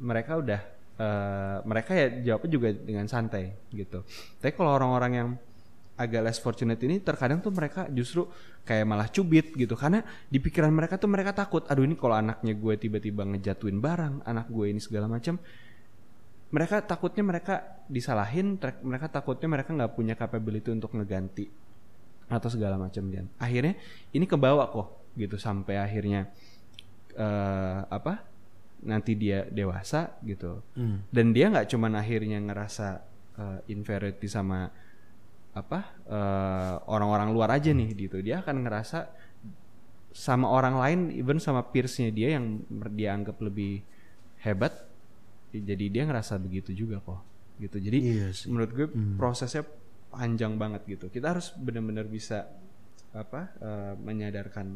[0.00, 0.60] mereka udah
[0.96, 4.00] uh, mereka ya jawabnya juga dengan santai gitu.
[4.40, 5.28] Tapi kalau orang-orang yang
[6.00, 8.24] agak less fortunate ini terkadang tuh mereka justru
[8.64, 9.76] kayak malah cubit gitu.
[9.76, 10.00] Karena
[10.32, 14.48] di pikiran mereka tuh mereka takut aduh ini kalau anaknya gue tiba-tiba ngejatuhin barang anak
[14.48, 15.36] gue ini segala macam
[16.50, 17.54] mereka takutnya mereka
[17.86, 21.46] disalahin mereka takutnya mereka nggak punya capability untuk ngeganti
[22.30, 23.78] atau segala macam dan akhirnya
[24.14, 26.30] ini kebawa kok gitu sampai akhirnya
[27.18, 28.22] uh, apa
[28.86, 30.62] nanti dia dewasa gitu.
[30.74, 31.04] Hmm.
[31.10, 32.88] dan dia nggak cuman akhirnya ngerasa
[33.38, 34.70] uh, inferiority sama
[35.50, 38.22] apa orang eh, orang-orang luar aja nih gitu.
[38.22, 39.10] Dia akan ngerasa
[40.10, 43.78] sama orang lain even sama peersnya dia yang dia anggap lebih
[44.42, 44.74] hebat
[45.54, 47.20] jadi dia ngerasa begitu juga kok
[47.58, 47.76] gitu.
[47.78, 49.18] Jadi iya menurut gue hmm.
[49.18, 49.66] prosesnya
[50.10, 51.06] panjang banget gitu.
[51.10, 52.46] Kita harus benar-benar bisa
[53.10, 54.66] apa uh, menyadarkan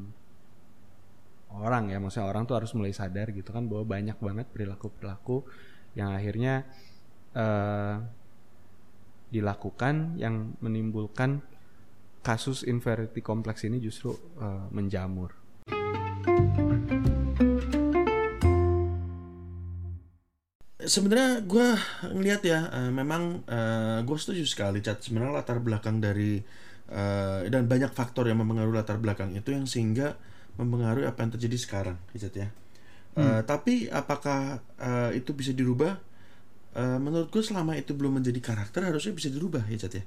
[1.55, 1.99] orang ya.
[2.03, 5.47] Maksudnya orang tuh harus mulai sadar gitu kan bahwa banyak banget perilaku perilaku
[5.95, 6.67] yang akhirnya
[7.39, 8.03] uh,
[9.35, 11.43] dilakukan yang menimbulkan
[12.23, 15.35] kasus inferiority kompleks ini justru uh, menjamur.
[20.85, 21.69] Sebenarnya gue
[22.13, 25.03] ngeliat ya, uh, memang uh, gue setuju sekali cat.
[25.03, 26.39] Sebenarnya latar belakang dari
[26.93, 30.17] uh, dan banyak faktor yang mempengaruhi latar belakang itu yang sehingga
[30.55, 32.49] mempengaruhi apa yang terjadi sekarang, cat ya.
[33.17, 33.21] Hmm.
[33.21, 35.99] Uh, tapi apakah uh, itu bisa dirubah?
[36.75, 40.05] Uh, menurut gue selama itu belum menjadi karakter harusnya bisa dirubah ya Cat ya.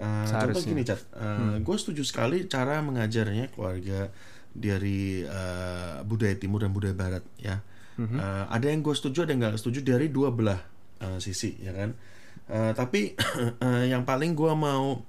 [0.00, 1.66] Uh, contoh gini Cat uh, hmm.
[1.66, 4.08] gue setuju sekali cara mengajarnya keluarga
[4.52, 7.60] dari uh, budaya timur dan budaya barat ya.
[8.00, 8.16] Hmm.
[8.16, 10.60] uh, ada yang gue setuju ada yang nggak setuju dari dua belah
[11.04, 11.92] uh, sisi ya kan?
[12.48, 13.16] Uh, tapi
[13.60, 15.00] uh, yang paling gue mau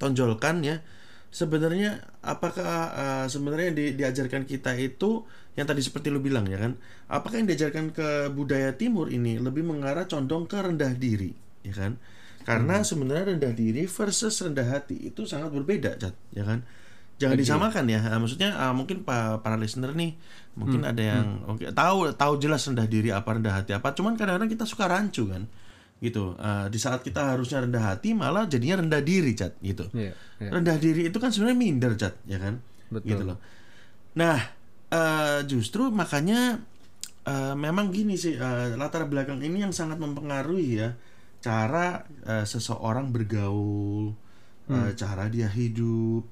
[0.00, 0.76] tonjolkan ya
[1.34, 5.26] sebenarnya apakah uh, sebenarnya di, diajarkan kita itu
[5.58, 6.78] yang tadi seperti lu bilang ya kan
[7.10, 11.34] apakah yang diajarkan ke budaya timur ini lebih mengarah condong ke rendah diri
[11.66, 11.98] ya kan
[12.46, 12.86] karena hmm.
[12.86, 15.98] sebenarnya rendah diri versus rendah hati itu sangat berbeda
[16.30, 16.62] ya kan
[17.18, 17.42] jangan okay.
[17.42, 20.14] disamakan ya uh, maksudnya uh, mungkin para, para listener nih
[20.54, 20.90] mungkin hmm.
[20.94, 21.50] ada yang hmm.
[21.50, 25.26] okay, tahu tahu jelas rendah diri apa rendah hati apa cuman kadang-kadang kita suka rancu
[25.26, 25.50] kan
[26.02, 26.34] gitu.
[26.38, 29.86] Uh, di saat kita harusnya rendah hati malah jadinya rendah diri cat gitu.
[29.94, 30.50] Yeah, yeah.
[30.50, 32.62] rendah diri itu kan sebenarnya minder cat ya kan?
[32.90, 33.08] Betul.
[33.10, 33.38] gitu loh.
[34.14, 34.38] Nah
[34.94, 36.62] eh, justru makanya
[37.26, 40.94] eh, memang gini sih eh, latar belakang ini yang sangat mempengaruhi ya
[41.42, 44.14] cara eh, seseorang bergaul,
[44.70, 46.24] eh, cara dia hidup,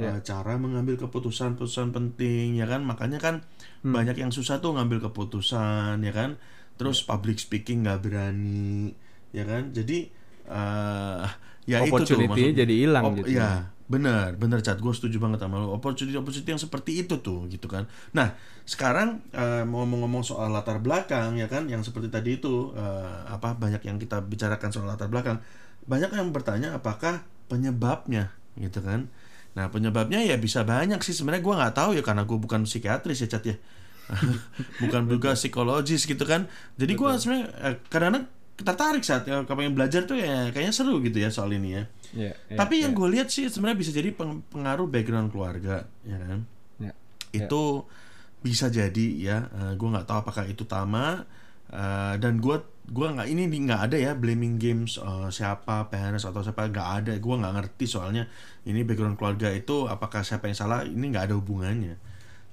[0.00, 2.80] eh, cara mengambil keputusan-keputusan penting ya kan?
[2.86, 3.44] Makanya kan
[3.84, 6.40] banyak yang susah tuh ngambil keputusan ya kan?
[6.80, 8.96] Terus public speaking nggak berani
[9.34, 9.62] ya kan?
[9.74, 9.98] Jadi
[10.46, 11.26] eh
[11.64, 13.50] ya itu tuh Opportunity-nya maksud- jadi hilang Op- gitu ya.
[13.84, 17.68] benar benar cat gue setuju banget sama lo opportunity opportunity yang seperti itu tuh gitu
[17.68, 17.84] kan.
[18.16, 18.32] Nah
[18.64, 21.68] sekarang eh, mau ngomong-ngomong soal latar belakang ya kan?
[21.68, 25.36] Yang seperti tadi itu eh, apa banyak yang kita bicarakan soal latar belakang.
[25.84, 27.20] Banyak yang bertanya apakah
[27.52, 29.12] penyebabnya gitu kan?
[29.52, 31.12] Nah penyebabnya ya bisa banyak sih.
[31.12, 33.56] Sebenarnya gue nggak tahu ya karena gue bukan psikiatris ya cat ya.
[34.82, 36.44] Bukan juga psikologis gitu kan?
[36.76, 41.18] Jadi gue sebenarnya eh, kadang-kadang tertarik saat ya, pengen belajar tuh ya kayaknya seru gitu
[41.18, 42.98] ya soal ini ya Iya, iya, tapi yang iya.
[43.02, 46.46] gue lihat sih sebenarnya bisa jadi peng- pengaruh background keluarga, ya kan?
[46.78, 46.92] Iya.
[47.34, 47.90] Itu
[48.38, 49.38] bisa jadi ya.
[49.74, 51.26] gue nggak tahu apakah itu tama.
[51.74, 52.54] eh, dan gue
[52.86, 57.12] gua nggak ini nggak ada ya blaming games eh, siapa parents atau siapa nggak ada.
[57.18, 58.30] Gue nggak ngerti soalnya
[58.62, 61.98] ini background keluarga itu apakah siapa yang salah ini nggak ada hubungannya.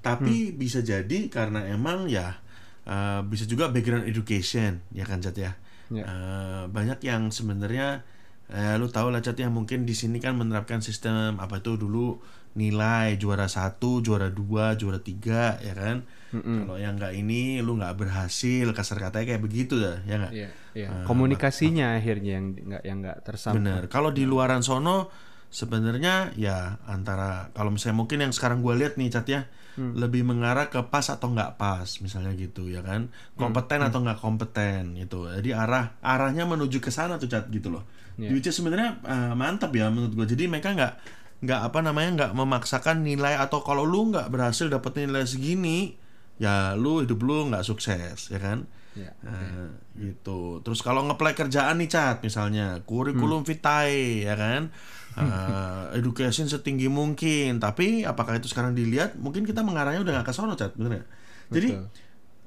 [0.02, 2.42] Tapi bisa jadi karena emang ya
[2.90, 5.54] eh, bisa juga background education ya kan Jat ya.
[5.92, 6.04] Ya.
[6.08, 8.02] Eh, banyak yang sebenarnya
[8.48, 12.20] eh, lu tahu lah Cat ya mungkin di sini kan menerapkan sistem apa itu dulu
[12.52, 17.96] nilai juara satu juara dua juara tiga ya kan kalau yang nggak ini lu nggak
[17.96, 20.88] berhasil kasar katanya kayak begitu dah ya nggak Iya, iya.
[20.92, 23.64] Eh, Komunikasinya akhirnya yang nggak yang nggak tersampaikan.
[23.64, 25.08] bener kalau di luaran sono
[25.52, 29.42] sebenarnya ya antara kalau misalnya mungkin yang sekarang gue lihat nih Cat ya
[29.80, 33.08] lebih mengarah ke pas atau nggak pas misalnya gitu ya kan?
[33.40, 35.32] Kompeten atau nggak kompeten gitu.
[35.32, 37.86] Jadi arah arahnya menuju ke sana tuh Cat gitu loh.
[38.20, 38.36] Iya.
[38.36, 40.94] which is sebenarnya eh, mantap ya menurut gue jadi mereka nggak
[41.42, 45.98] nggak apa namanya nggak memaksakan nilai atau kalau lu nggak berhasil dapet nilai segini
[46.38, 48.70] ya lu hidup lu nggak sukses ya kan?
[48.92, 49.12] Iya.
[49.24, 50.60] Nah, gitu.
[50.62, 54.70] Terus kalau ngeplay kerjaan nih cat misalnya kurikulum vitae ya kan,
[55.12, 57.60] Eh, education setinggi mungkin.
[57.60, 59.20] Tapi apakah itu sekarang dilihat?
[59.20, 61.04] Mungkin kita mengarahnya udah nggak ke sono cat, bener?
[61.52, 61.86] Jadi Betul.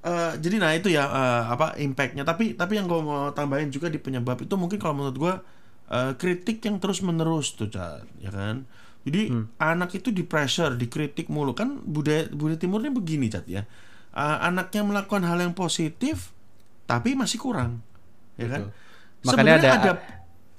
[0.04, 2.24] eh, jadi nah itu ya eh, apa impactnya.
[2.24, 5.34] Tapi tapi yang gue mau tambahin juga di penyebab itu mungkin kalau menurut gue
[5.92, 8.64] eh, kritik yang terus menerus tuh cat, ya kan.
[9.04, 9.28] Jadi
[9.60, 13.68] anak itu di pressure, dikritik mulu kan budaya budaya timurnya begini cat ya.
[14.16, 16.32] Eh, anaknya melakukan hal yang positif
[16.88, 17.84] tapi masih kurang,
[18.40, 18.72] ya kan.
[18.72, 18.72] Betul.
[19.24, 20.00] Makanya Sebenarnya ada-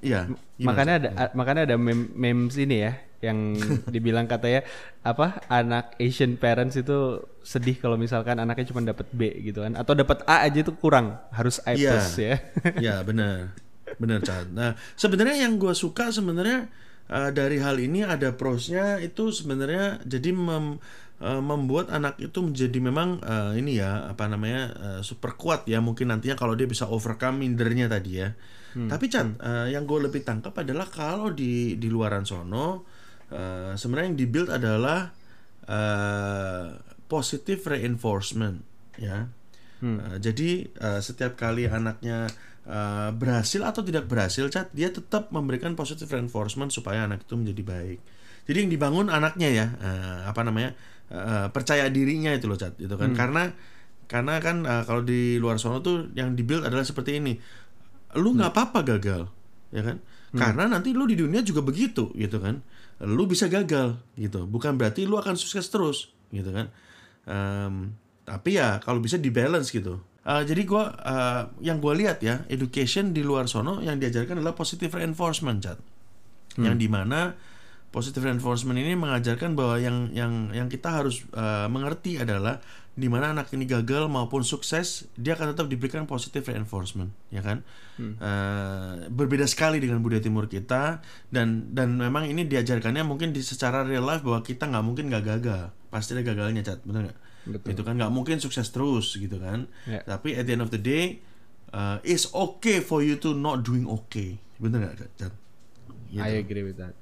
[0.06, 0.22] Iya.
[0.62, 3.58] makanya ada a- makanya ada mem memes ini ya yang
[3.94, 4.62] dibilang katanya
[5.02, 9.94] apa anak Asian parents itu sedih kalau misalkan anaknya cuma dapat B gitu kan atau
[9.94, 11.89] dapat A aja itu kurang harus A Iya.
[11.98, 12.36] plus ya.
[12.86, 13.58] ya benar
[13.98, 14.50] benar Chan.
[14.52, 16.70] Nah sebenarnya yang gue suka sebenarnya
[17.08, 20.78] uh, dari hal ini ada prosnya itu sebenarnya jadi mem-
[21.22, 25.80] uh, membuat anak itu menjadi memang uh, ini ya apa namanya uh, super kuat ya
[25.80, 28.34] mungkin nantinya kalau dia bisa overcome mindernya tadi ya.
[28.76, 32.84] Tapi Chan, uh, yang gue lebih tangkap adalah kalau di di luaran sono
[33.32, 35.16] uh, sebenarnya yang dibuild adalah
[35.64, 36.76] uh,
[37.08, 38.60] positive reinforcement
[39.00, 39.32] ya.
[39.80, 42.28] Uh, jadi uh, setiap kali anaknya
[42.66, 47.64] uh, berhasil atau tidak berhasil, cat dia tetap memberikan positive reinforcement supaya anak itu menjadi
[47.64, 48.00] baik.
[48.46, 50.74] Jadi yang dibangun anaknya ya, uh, apa namanya
[51.14, 53.14] uh, percaya dirinya itu loh, cat, gitu kan?
[53.14, 53.44] Karena
[54.06, 57.38] karena kan uh, kalau di luar sono tuh yang dibuild adalah seperti ini,
[58.15, 59.28] lu nggak apa-apa gagal,
[59.71, 59.97] ya kan?
[60.36, 62.60] Karena nanti lu di dunia juga begitu, gitu kan?
[62.99, 64.43] Lu bisa gagal, gitu.
[64.43, 66.67] Bukan berarti lu akan sukses terus, gitu kan?
[67.28, 67.95] Em,
[68.28, 72.41] tapi ya kalau bisa di balance gitu Eh, jadi gua eh, yang gua lihat ya
[72.49, 75.78] education di luar sono yang diajarkan adalah positive reinforcement Chat.
[76.58, 77.38] yang di mana
[77.95, 82.60] positive reinforcement ini mengajarkan bahwa yang yang yang kita harus eh, mengerti adalah
[82.95, 87.63] di mana anak ini gagal maupun sukses dia akan tetap diberikan positive reinforcement ya kan
[87.95, 90.99] Eh, berbeda sekali dengan budaya timur kita
[91.31, 95.23] dan dan memang ini diajarkannya mungkin di secara real life bahwa kita nggak mungkin nggak
[95.23, 97.19] gagal pasti ada gagalnya cat benar nggak
[97.55, 97.71] Betul.
[97.71, 100.03] itu kan nggak mungkin sukses terus gitu kan Ya.
[100.03, 101.23] tapi at the end of the day
[101.71, 105.31] uh, it's okay for you to not doing okay bener nggak cat
[106.05, 106.23] Gitu.
[106.23, 106.95] I agree with that.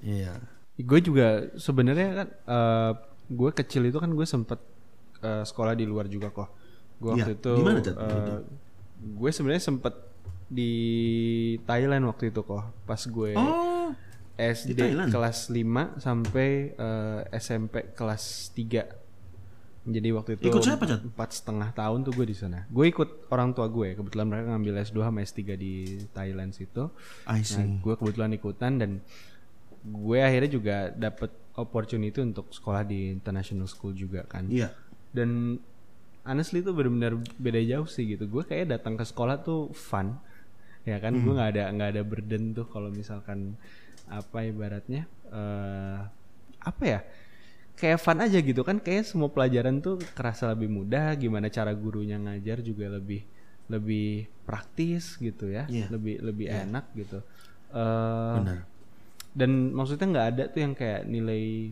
[0.00, 0.34] Iya
[0.78, 2.92] Gue juga sebenarnya kan eh,
[3.28, 4.62] gue kecil itu kan gue sempet
[5.20, 6.48] eh, sekolah di luar juga kok.
[7.02, 7.96] Gue Iya, waktu itu Cat?
[7.98, 8.38] eh,
[8.98, 9.94] gue sebenarnya sempet
[10.46, 10.72] di
[11.66, 12.62] Thailand waktu itu kok.
[12.86, 13.90] Pas gue oh
[14.38, 14.78] SD
[15.10, 18.86] kelas 5 sampai eh, SMP kelas 3.
[19.88, 21.00] Jadi waktu itu Ikut siapa, Cat?
[21.02, 22.70] empat setengah tahun tuh gue di sana.
[22.70, 23.98] Gue ikut orang tua gue.
[23.98, 25.74] Kebetulan mereka ngambil S2 sama S3 di
[26.14, 26.86] Thailand situ.
[27.26, 29.02] I Nah, gue kebetulan ikutan dan
[29.88, 34.46] gue akhirnya juga dapet opportunity untuk sekolah di international school juga kan.
[34.46, 34.70] iya.
[35.10, 35.58] Dan
[36.22, 38.28] honestly itu benar-benar beda jauh sih gitu.
[38.28, 40.20] Gue kayak datang ke sekolah tuh fun
[40.84, 41.16] ya kan?
[41.16, 43.56] Gue nggak ada nggak ada burden tuh kalau misalkan
[44.08, 45.98] apa ibaratnya eh
[46.62, 47.00] apa ya?
[47.78, 48.78] Kayak fun aja gitu kan?
[48.78, 53.24] Kayak semua pelajaran tuh kerasa lebih mudah gimana cara gurunya ngajar juga lebih
[53.68, 55.64] lebih praktis gitu ya.
[55.68, 55.88] Iya.
[55.92, 57.18] lebih lebih enak gitu.
[57.72, 58.77] Eh Benar.
[59.38, 61.70] Dan maksudnya nggak ada tuh yang kayak nilai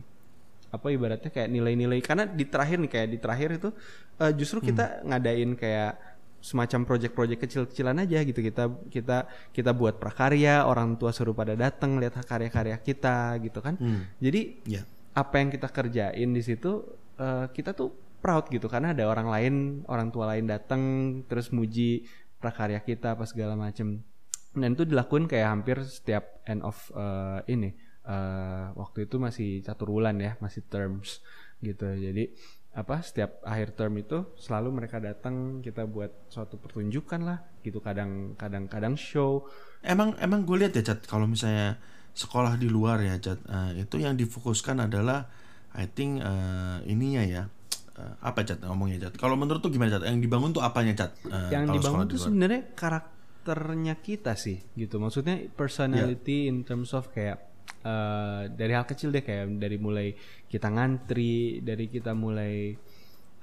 [0.71, 1.99] apa ibaratnya kayak nilai-nilai.
[1.99, 3.69] Karena di terakhir nih kayak di terakhir itu
[4.23, 5.93] eh, justru kita ngadain kayak
[6.39, 8.39] semacam project-project kecil-kecilan aja gitu.
[8.39, 9.19] Kita kita
[9.51, 13.75] kita buat prakarya orang tua suruh pada datang lihat karya-karya kita gitu kan.
[13.83, 14.07] Hmm.
[14.23, 14.83] jadi Ya.
[15.17, 16.87] apa yang kita kerjain di situ
[17.19, 17.91] eh, kita tuh
[18.23, 18.71] proud gitu.
[18.71, 19.55] Karena ada orang lain
[19.91, 20.83] orang tua lain datang
[21.27, 22.07] terus muji
[22.39, 24.07] prakarya kita apa segala macem
[24.57, 27.71] dan itu dilakuin kayak hampir setiap end of eh, ini
[28.05, 31.21] eh, waktu itu masih catur bulan ya masih terms
[31.61, 32.33] gitu jadi
[32.77, 38.37] apa setiap akhir term itu selalu mereka datang kita buat suatu pertunjukan lah gitu kadang
[38.37, 39.49] kadang kadang show
[39.81, 41.81] Emang emang gue lihat ya Cat kalau misalnya
[42.13, 45.25] sekolah di luar ya Cat eh, itu yang difokuskan adalah
[45.73, 47.45] I think eh, ininya ya
[47.97, 49.17] Eh, apa Cat ngomongnya Cat.
[49.17, 50.05] Kalau menurut tuh gimana Cat?
[50.05, 51.17] Yang dibangun tuh apanya Cat?
[51.25, 52.37] Eh, yang dibangun di tuh luar?
[53.47, 54.99] Karakternya kita sih gitu.
[54.99, 57.39] Maksudnya personality in terms of kayak
[57.87, 60.11] eh, dari hal kecil deh kayak dari mulai
[60.51, 62.75] kita ngantri dari kita mulai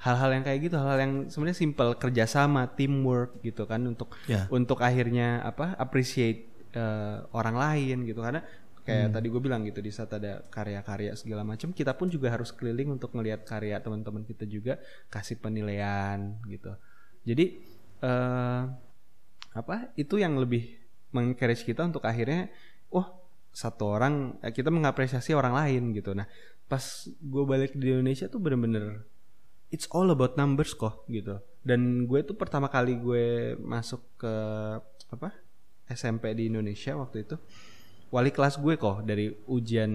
[0.03, 4.51] hal-hal yang kayak gitu hal-hal yang sebenarnya simple kerjasama teamwork gitu kan untuk Ya.
[4.51, 8.19] untuk akhirnya apa appreciate eh, orang lain gitu.
[8.19, 8.43] Karena
[8.83, 12.51] kayak tadi gue bilang gitu di saat ada karya-karya segala macam kita pun juga harus
[12.51, 14.75] keliling untuk ngelihat karya teman-teman kita juga
[15.07, 16.75] kasih penilaian gitu.
[17.23, 17.63] Jadi
[18.03, 18.61] eh
[19.53, 20.81] apa itu yang lebih
[21.13, 22.49] mengencourage kita untuk akhirnya
[22.89, 23.09] wah
[23.53, 26.17] satu orang eh, kita mengapresiasi orang lain gitu.
[26.17, 26.25] Nah
[26.65, 29.05] pas gue balik di Indonesia tuh bener-bener
[29.69, 31.37] it's all about numbers kok gitu.
[31.61, 34.33] Dan gue tuh pertama kali gue masuk ke
[35.13, 35.29] apa
[35.87, 37.37] SMP di Indonesia waktu itu
[38.13, 39.89] wali kelas gue kok dari ujian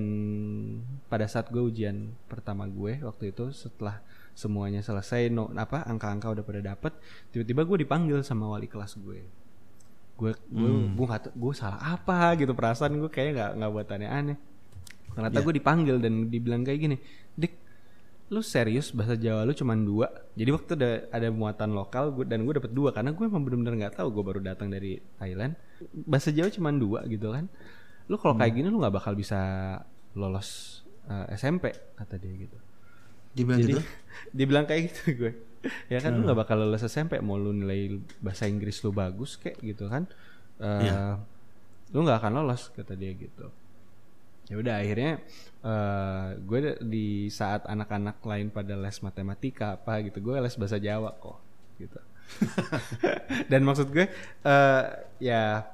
[1.07, 4.03] pada saat gue ujian pertama gue waktu itu setelah
[4.35, 6.99] semuanya selesai no apa angka-angka udah pada dapet
[7.31, 9.23] tiba-tiba gue dipanggil sama wali kelas gue
[10.19, 13.89] gue gue gue nggak tahu- gue salah apa gitu perasaan gue kayak nggak nggak buat
[13.89, 14.37] aneh-aneh
[15.15, 16.97] ternyata gue dipanggil dan dibilang kayak gini
[17.33, 17.55] dik
[18.29, 20.05] lu serius bahasa Jawa lu cuman dua?
[20.37, 23.75] Jadi waktu ada ada muatan lokal gue dan gue dapet dua karena gue emang bener-bener
[23.81, 25.57] nggak tahu gue baru datang dari Thailand.
[26.05, 27.49] Bahasa Jawa cuman dua gitu kan.
[28.05, 29.41] Lu kalau kayak gini lu nggak bakal bisa
[30.13, 32.59] lolos eh, SMP kata dia gitu.
[33.33, 33.83] Dibilang jadi gitu?
[34.37, 35.33] dibilang kayak gitu gue
[35.91, 39.59] ya kan lu nggak bakal lulus SMP mau lu nilai bahasa Inggris lu bagus kayak
[39.61, 40.07] gitu kan?
[40.59, 41.19] Eh, Iya.
[41.91, 43.49] lu nggak akan lolos kata dia gitu.
[44.49, 45.21] Ya udah akhirnya
[45.61, 51.13] eh gue di saat anak-anak lain pada les matematika apa gitu gue les bahasa Jawa
[51.19, 51.39] kok
[51.77, 52.01] gitu.
[53.51, 54.07] Dan maksud gue
[54.45, 54.85] eh
[55.19, 55.67] ya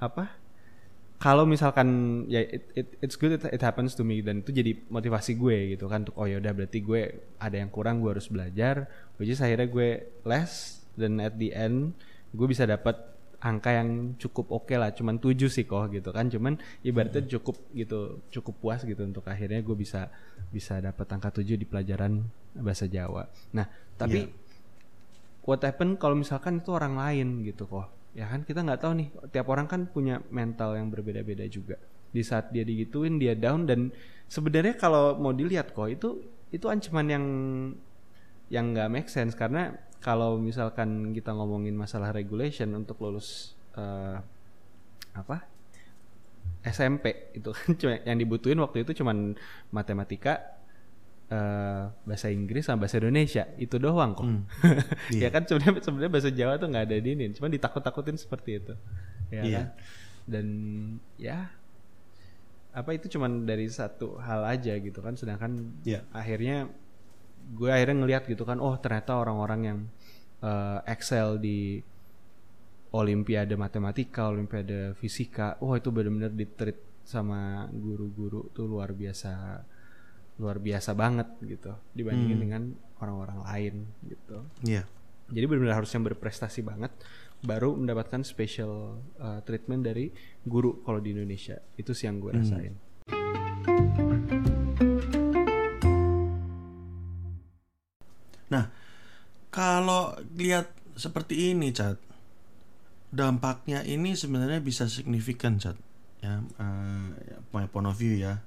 [0.00, 0.39] apa
[1.20, 1.88] kalau misalkan
[2.32, 5.76] ya it, it- it's good it, it happens to me dan itu jadi motivasi gue
[5.76, 7.00] gitu kan untuk oh ya udah berarti gue
[7.36, 8.88] ada yang kurang gue harus belajar
[9.20, 9.88] which is akhirnya gue
[10.24, 10.52] les
[10.96, 11.92] dan at the end
[12.32, 12.96] gue bisa dapat
[13.40, 18.20] angka yang cukup oke lah cuman tujuh sih kok gitu kan cuman ibaratnya cukup gitu
[18.28, 20.08] cukup puas gitu untuk akhirnya gue bisa
[20.48, 22.20] bisa dapat angka tujuh di pelajaran
[22.56, 23.28] bahasa Jawa.
[23.56, 23.64] Nah
[23.96, 24.28] tapi
[25.44, 29.08] what happen kalau misalkan itu orang lain gitu kok ya kan kita nggak tahu nih
[29.30, 31.78] tiap orang kan punya mental yang berbeda-beda juga.
[32.10, 33.94] Di saat dia digituin dia down dan
[34.26, 36.08] sebenarnya kalau mau dilihat kok itu
[36.50, 37.24] itu ancaman yang
[38.50, 39.38] yang nggak make sense.
[39.38, 39.70] Karena
[40.02, 44.18] kalau misalkan kita ngomongin masalah regulation untuk lulus eh,
[45.14, 45.46] apa
[46.60, 47.72] SMP itu kan
[48.08, 49.36] yang dibutuhin waktu itu cuman
[49.72, 50.59] matematika
[51.30, 53.46] eh, bahasa Inggris sama bahasa Indonesia.
[53.56, 54.26] Itu doang kok.
[55.22, 57.30] Ya kan sebenarnya sebenarnya bahasa Jawa tuh nggak ada di ini.
[57.32, 58.74] Cuma ditakut-takutin seperti itu.
[59.30, 59.56] Ya Iya.
[59.56, 59.66] kan?
[60.26, 60.46] Dan
[61.16, 61.38] ya
[62.70, 65.14] apa itu cuman dari satu hal aja gitu kan.
[65.14, 66.02] Sedangkan Iya.
[66.10, 66.66] akhirnya
[67.50, 69.78] gue akhirnya ngelihat gitu kan oh ternyata orang-orang yang
[70.40, 71.82] eh, excel di
[72.90, 79.62] olimpiade matematika olimpiade fisika oh itu benar-benar ditreat sama guru-guru tuh luar biasa
[80.40, 82.62] luar biasa banget gitu dibandingin dengan
[82.98, 83.74] orang-orang lain
[84.08, 84.88] gitu Iya.
[85.28, 86.90] jadi benar-benar harus yang berprestasi banget
[87.40, 90.08] baru mendapatkan special uh, treatment dari
[90.44, 92.74] guru kalau di Indonesia itu sih yang gue rasain
[98.50, 98.66] Nah,
[99.54, 101.98] kalau lihat seperti ini, Cat,
[103.14, 105.78] dampaknya ini sebenarnya bisa signifikan, Cat.
[106.20, 107.08] Ya, eh,
[107.54, 108.42] my point of view ya.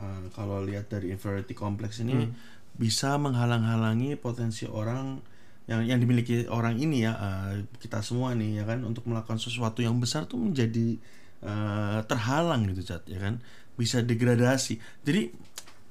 [0.00, 2.24] Eh, kalau lihat dari inferiority complex ini
[2.72, 5.20] bisa menghalang-halangi potensi orang
[5.68, 8.82] yang yang dimiliki orang ini ya uh, kita semua nih ya kan?
[8.82, 10.96] Untuk melakukan sesuatu yang besar tuh menjadi
[11.44, 13.38] uh, terhalang gitu cat ya kan?
[13.76, 14.80] Bisa degradasi.
[15.04, 15.30] Jadi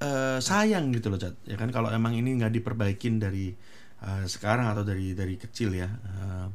[0.04, 1.70] uh, sayang gitu loh cat ya kan?
[1.70, 3.54] Kalau emang ini nggak diperbaikin dari
[4.04, 6.48] uh, sekarang atau dari dari kecil ya uh,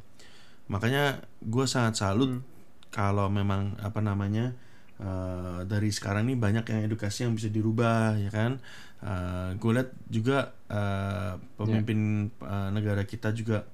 [0.69, 2.43] makanya gue sangat salut hmm.
[2.89, 4.57] kalau memang apa namanya
[5.01, 8.61] uh, dari sekarang ini banyak yang edukasi yang bisa dirubah ya kan
[9.03, 12.69] uh, gue lihat juga uh, pemimpin yeah.
[12.69, 13.67] uh, negara kita juga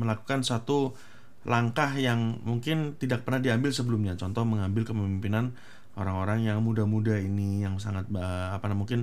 [0.00, 0.96] melakukan satu
[1.42, 5.52] langkah yang mungkin tidak pernah diambil sebelumnya contoh mengambil kepemimpinan
[5.98, 9.00] orang-orang yang muda-muda ini yang sangat uh, apa namanya mungkin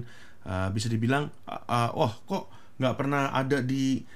[0.47, 2.43] uh, bisa dibilang uh, uh, oh kok
[2.79, 4.07] nggak pernah ada di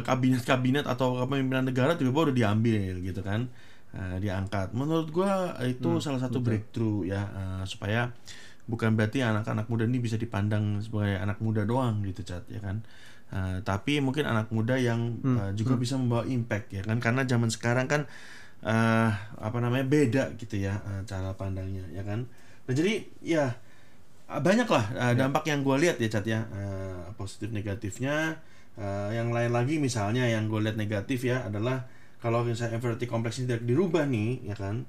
[0.00, 3.52] kabinet-kabinet uh, atau kepemimpinan negara tiba-tiba udah diambil gitu kan
[3.94, 5.32] uh, diangkat menurut gue
[5.68, 6.46] itu hmm, salah satu betul.
[6.46, 8.12] breakthrough ya uh, supaya
[8.68, 12.84] bukan berarti anak-anak muda ini bisa dipandang sebagai anak muda doang gitu cat ya kan
[13.32, 15.36] uh, tapi mungkin anak muda yang hmm.
[15.40, 15.82] uh, juga hmm.
[15.82, 18.04] bisa membawa impact ya kan karena zaman sekarang kan
[18.62, 22.28] uh, apa namanya beda gitu ya uh, cara pandangnya ya kan
[22.68, 23.56] nah jadi ya
[24.28, 28.36] banyak lah uh, dampak yang gue lihat ya cat ya uh, positif negatifnya
[28.76, 33.38] uh, yang lain lagi misalnya yang gue lihat negatif ya adalah kalau misalnya inverted kompleks
[33.38, 34.86] ini tidak dirubah nih ya kan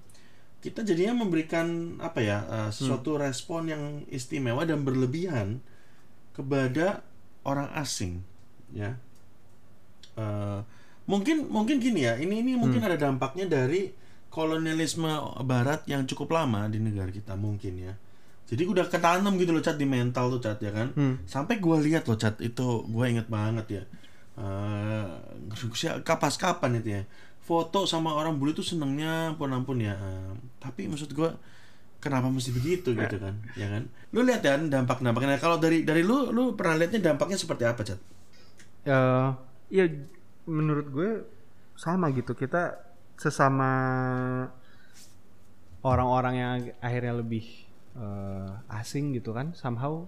[0.59, 3.21] kita jadinya memberikan apa ya uh, sesuatu hmm.
[3.23, 5.63] respon yang istimewa dan berlebihan
[6.35, 7.05] kepada
[7.47, 8.21] orang asing
[8.75, 8.99] ya
[10.19, 10.61] uh,
[11.07, 12.89] mungkin mungkin gini ya ini ini mungkin hmm.
[12.91, 13.89] ada dampaknya dari
[14.29, 15.09] kolonialisme
[15.41, 17.93] barat yang cukup lama di negara kita mungkin ya
[18.49, 21.25] jadi udah ketanam gitu loh cat di mental tuh cat ya kan hmm.
[21.25, 23.83] sampai gue lihat loh cat itu gue inget banget ya
[24.39, 27.03] uh, kapas kapan itu ya.
[27.43, 31.29] Foto sama orang bule tuh senengnya ampun ampun ya uh, tapi maksud gue
[31.97, 33.89] kenapa mesti begitu gitu kan ya kan?
[34.13, 37.81] Lu lihat ya dampak dampaknya kalau dari dari lu lu pernah lihatnya dampaknya seperti apa
[37.81, 37.99] cat
[38.85, 39.33] uh,
[39.73, 39.85] ya
[40.45, 41.09] menurut gue
[41.73, 42.37] sama gitu.
[42.37, 42.77] Kita
[43.19, 43.71] sesama
[45.83, 47.45] orang-orang yang akhirnya lebih
[47.95, 50.07] uh, asing gitu kan somehow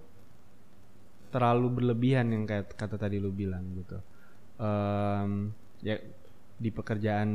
[1.31, 4.03] terlalu berlebihan yang kayak kata tadi lu bilang gitu
[4.61, 5.49] um,
[5.81, 5.97] ya
[6.61, 7.29] di pekerjaan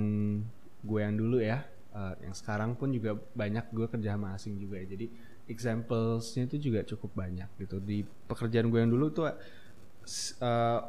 [0.87, 4.79] gue yang dulu ya uh, yang sekarang pun juga banyak gue kerja sama asing juga
[4.79, 5.11] ya jadi
[5.51, 10.81] examplesnya itu juga cukup banyak gitu di pekerjaan gue yang dulu tuh uh,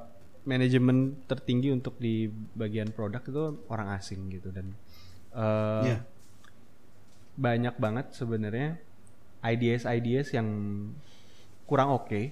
[0.47, 4.71] manajemen tertinggi untuk di bagian produk itu orang asing gitu dan
[5.33, 6.01] uh, yeah.
[7.35, 8.77] banyak banget sebenarnya
[9.43, 10.47] ideas ideas yang
[11.67, 12.25] kurang oke okay,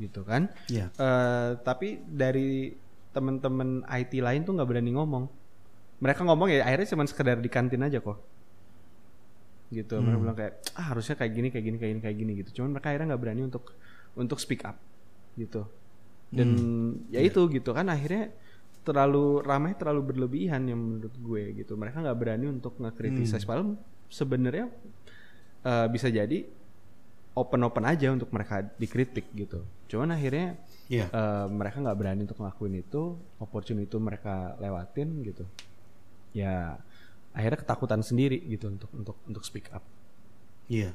[0.00, 0.88] gitu kan yeah.
[0.96, 2.85] uh, tapi dari
[3.16, 5.24] temen-temen IT lain tuh nggak berani ngomong
[6.04, 8.20] mereka ngomong ya akhirnya cuma sekedar di kantin aja kok
[9.72, 10.04] gitu hmm.
[10.04, 12.76] mereka bilang kayak ah harusnya kayak gini kayak gini kayak gini kayak gini gitu cuman
[12.76, 13.64] mereka akhirnya nggak berani untuk
[14.14, 14.76] untuk speak up
[15.34, 15.64] gitu
[16.30, 16.90] dan hmm.
[17.10, 17.22] ya yeah.
[17.26, 18.30] itu gitu kan akhirnya
[18.86, 23.42] terlalu ramai terlalu berlebihan yang menurut gue gitu mereka nggak berani untuk ngekritis hmm.
[23.42, 23.74] padahal
[24.06, 24.70] sebenarnya
[25.66, 26.46] uh, bisa jadi
[27.34, 30.54] open open aja untuk mereka dikritik gitu cuman akhirnya
[30.86, 31.06] yeah.
[31.10, 31.14] Iya.
[31.14, 33.02] uh, mereka nggak berani untuk ngelakuin itu
[33.42, 35.44] opportunity itu mereka lewatin gitu
[36.36, 36.78] ya
[37.36, 39.82] akhirnya ketakutan sendiri gitu untuk untuk untuk speak up
[40.70, 40.94] iya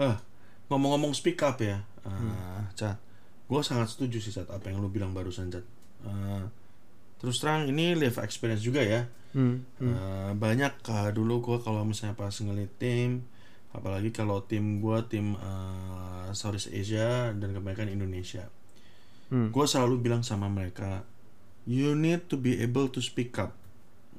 [0.00, 0.14] yeah.
[0.14, 0.16] uh,
[0.72, 2.74] ngomong-ngomong speak up ya uh, hmm.
[2.74, 2.98] Cat
[3.46, 5.62] gue sangat setuju sih saat apa yang lu bilang barusan Cat
[6.02, 6.44] uh,
[7.20, 9.56] terus terang ini live experience juga ya hmm.
[9.78, 9.94] Hmm.
[9.94, 13.22] Uh, banyak uh, dulu gue kalau misalnya pas ngelit tim
[13.76, 18.48] apalagi kalau tim gue tim uh, Southeast Asia dan kebanyakan Indonesia
[19.30, 19.50] hmm.
[19.50, 21.02] gue selalu bilang sama mereka
[21.66, 23.54] you need to be able to speak up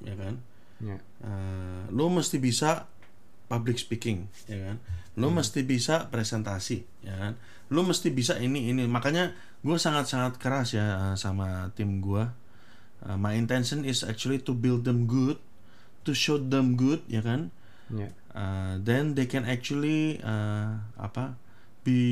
[0.03, 0.43] ya kan
[0.83, 0.99] yeah.
[0.99, 1.27] Ya.
[1.27, 2.85] uh, lo mesti bisa
[3.47, 4.77] public speaking ya kan
[5.17, 5.41] lo hmm.
[5.41, 7.33] mesti bisa presentasi ya kan
[7.67, 12.23] lo mesti bisa ini ini makanya gue sangat sangat keras ya uh, sama tim gue
[13.07, 15.39] uh, my intention is actually to build them good
[16.07, 17.49] to show them good ya kan
[17.91, 18.11] yeah.
[18.37, 21.35] uh, then they can actually uh, apa
[21.87, 22.03] be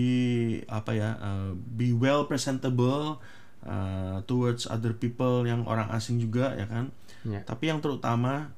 [0.71, 3.19] apa ya uh, be well presentable
[3.67, 6.95] uh, towards other people yang orang asing juga ya kan
[7.27, 7.43] yeah.
[7.43, 8.55] tapi yang terutama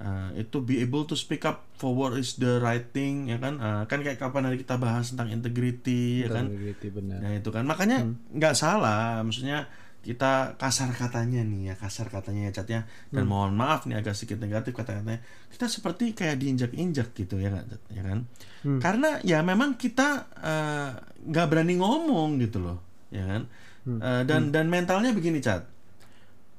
[0.00, 3.60] uh, itu be able to speak up for what is the right thing ya kan
[3.60, 7.20] uh, kan kayak kapan hari kita bahas tentang integrity ya kan integrity benar.
[7.20, 8.40] nah itu kan makanya hmm.
[8.40, 8.62] nggak hmm.
[8.64, 9.68] salah maksudnya
[10.04, 13.30] kita kasar katanya nih ya kasar katanya ya catnya dan hmm.
[13.32, 18.02] mohon maaf nih agak sedikit negatif kata-katanya kita seperti kayak diinjak-injak gitu ya kan ya
[18.04, 18.18] kan
[18.68, 18.80] hmm.
[18.84, 20.90] karena ya memang kita eh,
[21.24, 22.78] nggak uh, berani ngomong gitu loh
[23.08, 23.42] ya kan
[23.88, 23.98] hmm.
[24.04, 24.52] uh, dan hmm.
[24.52, 25.64] dan mentalnya begini cat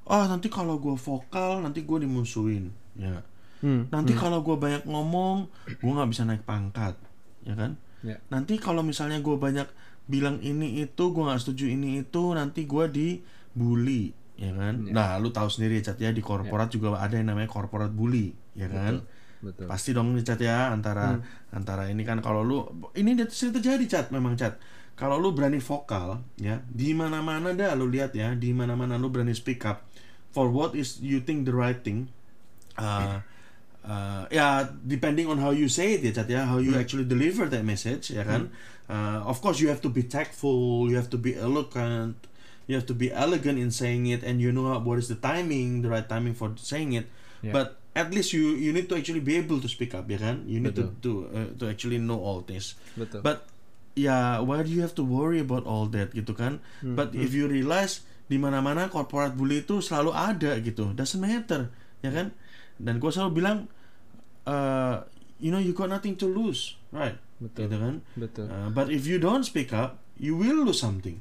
[0.09, 3.21] oh nanti kalau gue vokal nanti gue dimusuhin ya
[3.61, 3.93] hmm.
[3.93, 4.21] nanti hmm.
[4.21, 6.97] kalau gue banyak ngomong gue nggak bisa naik pangkat
[7.45, 8.19] ya kan yeah.
[8.29, 9.69] nanti kalau misalnya gue banyak
[10.05, 14.83] bilang ini itu gue nggak setuju ini itu nanti gue dibully ya kan?
[14.91, 18.67] Nah lu tahu sendiri Cat ya di korporat juga ada yang namanya korporat bully ya
[18.67, 19.03] kan?
[19.45, 19.69] Betul.
[19.69, 21.21] pasti dong nih Cat ya antara
[21.53, 22.65] antara ini kan kalau lu
[22.97, 24.57] ini sering terjadi Cat memang Cat
[24.97, 28.97] kalau lu berani vokal ya di mana mana dah lu lihat ya di mana mana
[28.97, 29.85] lu berani speak up
[30.33, 32.09] for what is you think the right thing
[32.81, 33.21] uh,
[33.85, 37.45] uh, ya depending on how you say it ya Cat ya how you actually deliver
[37.45, 38.49] that message ya kan
[38.85, 42.13] Uh, of course you have to be tactful you have to be eloquent
[42.69, 45.17] you have to be elegant in saying it and you know how- what is the
[45.17, 47.09] timing the right timing for saying it.
[47.41, 47.49] Yeah.
[47.49, 50.45] but at least you you need to actually be able to speak up ya kan
[50.45, 52.77] you need to to uh, to actually know all this.
[52.93, 53.25] Betul.
[53.25, 53.49] but
[53.97, 56.61] ya why do you have to worry about all that gitu kan?
[56.85, 60.93] But if you realize di mana mana corporate bully itu selalu ada gitu.
[60.93, 61.73] Doesn't matter
[62.05, 62.37] ya kan?
[62.77, 63.57] Dan gue selalu bilang
[64.45, 65.05] uh,
[65.41, 67.67] you know you got nothing to lose right Betul.
[67.67, 68.45] gitu kan Betul.
[68.47, 71.19] Uh, but if you don't speak up you will lose something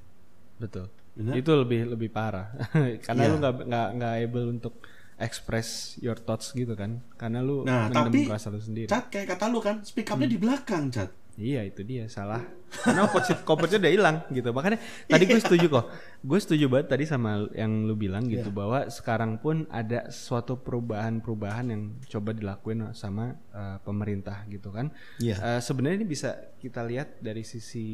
[0.56, 0.86] Betul.
[1.14, 1.34] Benar?
[1.38, 2.50] Itu lebih lebih parah.
[3.06, 3.30] Karena Iya.
[3.30, 4.74] lu nggak nggak nggak able untuk
[5.14, 7.02] express your thoughts gitu kan.
[7.14, 8.90] Karena lu Nah, tapi lu sendiri.
[8.90, 12.46] Cat kayak kata lu kan speak upnya di belakang Cat Iya itu dia salah.
[12.70, 14.54] Karena opposite opposite udah hilang gitu.
[14.54, 14.78] Makanya
[15.10, 15.86] tadi gue setuju kok.
[16.22, 21.66] Gue setuju banget tadi sama yang lu bilang gitu bahwa sekarang pun ada suatu perubahan-perubahan
[21.74, 24.94] yang coba dilakuin sama uh, pemerintah gitu kan.
[25.18, 25.38] Iya.
[25.42, 27.86] Uh, Sebenarnya ini bisa kita lihat dari sisi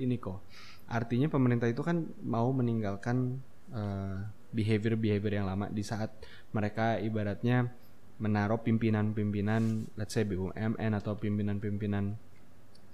[0.00, 0.48] ini kok.
[0.88, 3.40] Artinya pemerintah itu kan mau meninggalkan
[3.72, 4.24] uh,
[4.56, 6.12] behavior-behavior yang lama di saat
[6.54, 7.68] mereka ibaratnya
[8.14, 12.14] menaruh pimpinan-pimpinan let's say BUMN atau pimpinan-pimpinan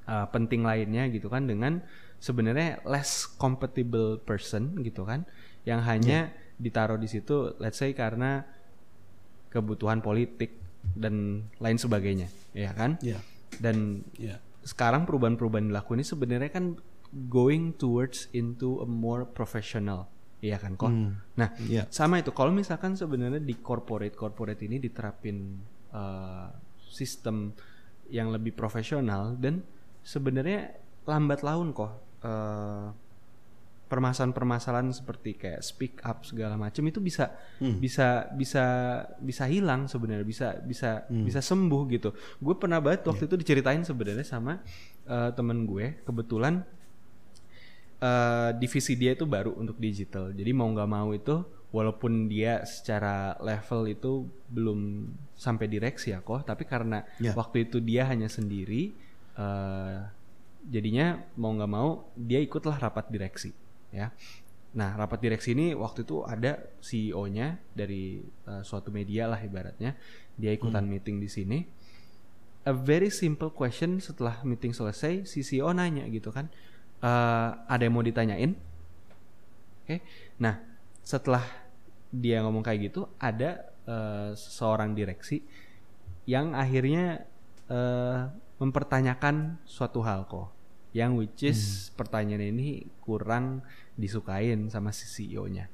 [0.07, 1.82] uh, penting lainnya gitu kan dengan
[2.20, 5.24] sebenarnya less compatible person gitu kan
[5.64, 8.44] yang hanya ditaruh di situ let's say karena
[9.51, 10.57] kebutuhan politik
[10.96, 13.20] dan lain sebagainya ya kan Iya.
[13.61, 14.38] dan Iya.
[14.62, 16.64] sekarang perubahan-perubahan dilakukan ini sebenarnya kan
[17.28, 20.07] going towards into a more professional
[20.40, 20.92] iya kan kok
[21.34, 21.88] nah Iya.
[21.90, 25.59] sama itu kalau misalkan sebenarnya di corporate corporate ini diterapin
[25.92, 26.48] uh,
[26.86, 27.53] sistem
[28.09, 29.62] yang lebih profesional dan
[30.03, 30.74] sebenarnya
[31.05, 31.92] lambat laun kok
[32.22, 32.88] uh,
[33.90, 38.64] permasalahan-permasalahan seperti kayak speak up segala macam itu bisa bisa bisa
[39.18, 44.22] bisa hilang sebenarnya bisa bisa bisa sembuh gitu gue pernah banget waktu itu diceritain sebenarnya
[44.22, 44.62] sama
[45.11, 46.62] uh, temen gue kebetulan
[48.01, 50.32] eh, divisi dia itu baru untuk digital.
[50.32, 51.36] Jadi mau nggak mau itu
[51.68, 57.36] walaupun dia secara level itu belum sampai direksi ya kok, tapi karena Ya.
[57.36, 58.96] waktu itu dia hanya sendiri,
[59.37, 59.99] eh,
[60.66, 63.51] jadinya mau nggak mau dia ikutlah rapat direksi,
[63.91, 64.12] ya.
[64.70, 69.99] Nah rapat direksi ini waktu itu ada CEO-nya dari eh, suatu media lah ibaratnya,
[70.39, 71.59] dia ikutan meeting di sini.
[72.68, 76.53] A very simple question setelah meeting selesai, si CEO nanya gitu kan,
[77.03, 78.55] eh, ada yang mau ditanyain?
[79.83, 80.05] Oke,
[80.39, 80.61] nah
[81.03, 81.43] setelah
[82.14, 85.43] dia ngomong kayak gitu, ada eh, seorang direksi
[86.28, 87.26] yang akhirnya
[87.66, 88.22] eh,
[88.61, 90.52] mempertanyakan suatu hal kok,
[90.92, 93.64] yang which is pertanyaan ini kurang
[93.96, 95.66] disukain sama si CEO-nya.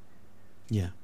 [0.71, 0.95] Iya.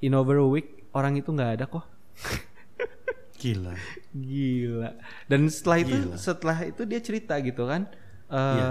[0.00, 1.84] In over a week orang itu nggak ada kok.
[3.40, 3.74] Gila.
[4.10, 4.90] Gila.
[5.30, 6.16] Dan setelah itu Gila.
[6.18, 7.86] setelah itu dia cerita gitu kan.
[8.28, 8.68] Iya.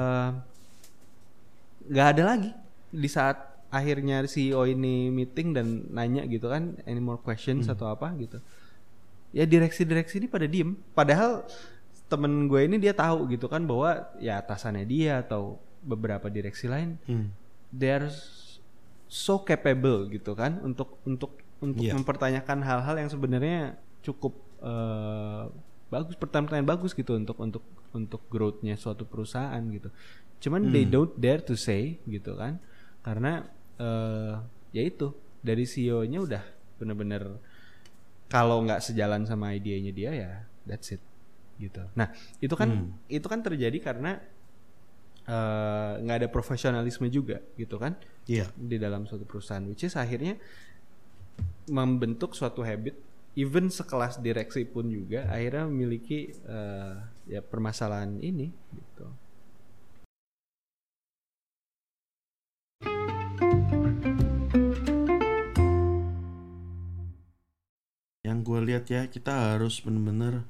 [1.87, 2.51] nggak ada lagi
[2.91, 3.39] di saat
[3.71, 7.73] akhirnya CEO ini meeting dan nanya gitu kan any more questions Hmm.
[7.73, 8.37] atau apa gitu.
[9.31, 10.75] Ya direksi-direksi ini pada diem.
[10.91, 11.43] Padahal
[12.07, 16.95] temen gue ini dia tahu gitu kan bahwa ya atasannya dia atau beberapa direksi lain
[17.03, 17.35] Hmm.
[17.69, 18.07] they're
[19.07, 21.99] so capable gitu kan untuk untuk untuk Iya.
[21.99, 25.43] mempertanyakan hal-hal yang sebenarnya cukup eh,
[25.87, 29.91] bagus pertanyaan-pertanyaan bagus gitu untuk untuk untuk growth-nya suatu perusahaan gitu.
[30.39, 32.57] Cuman they don't dare to say gitu kan
[33.03, 33.47] karena
[33.77, 34.33] eh
[34.71, 36.43] ya itu dari CEO-nya udah
[36.77, 37.35] bener-bener
[38.27, 40.31] kalau nggak sejalan sama idenya dia ya
[40.67, 41.01] that's it
[41.57, 41.81] gitu.
[41.95, 42.69] Nah itu kan
[43.07, 44.19] itu kan terjadi karena
[45.25, 47.95] eh, nggak ada profesionalisme juga gitu kan
[48.27, 48.51] Iya.
[48.59, 50.35] di dalam suatu perusahaan which is akhirnya
[51.67, 52.95] membentuk suatu habit
[53.37, 56.95] even sekelas direksi pun juga akhirnya memiliki eh,
[57.27, 59.07] ya permasalahan ini gitu.
[68.27, 70.43] Yang gue lihat ya kita harus benar-benar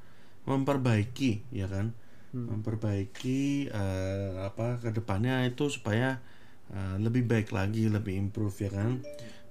[0.49, 1.93] memperbaiki ya kan,
[2.49, 6.17] memperbaiki eh, apa ke depannya itu supaya
[6.73, 8.89] eh, lebih baik lagi, lebih improve ya kan.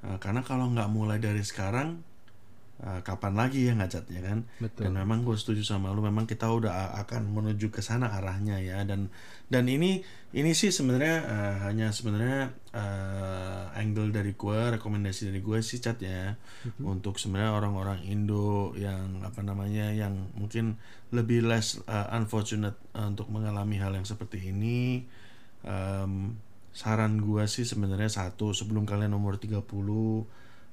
[0.07, 2.03] Eh, karena kalau nggak mulai dari sekarang,
[2.83, 4.45] uh, kapan lagi ya ngacat ya kan?
[4.59, 4.89] Betul.
[4.89, 8.85] dan memang gue setuju sama lu memang kita udah akan menuju ke sana arahnya ya.
[8.85, 9.13] Dan
[9.49, 10.03] dan ini
[10.35, 16.03] ini sih sebenarnya uh, hanya sebenarnya uh, angle dari gue rekomendasi dari gue sih cat
[16.03, 16.35] ya.
[16.83, 20.77] Untuk sebenarnya orang-orang Indo yang apa namanya yang mungkin
[21.15, 25.07] lebih less uh, unfortunate uh, untuk mengalami hal yang seperti ini
[25.67, 26.39] Em,
[26.71, 29.67] saran gua sih sebenarnya satu sebelum kalian umur 30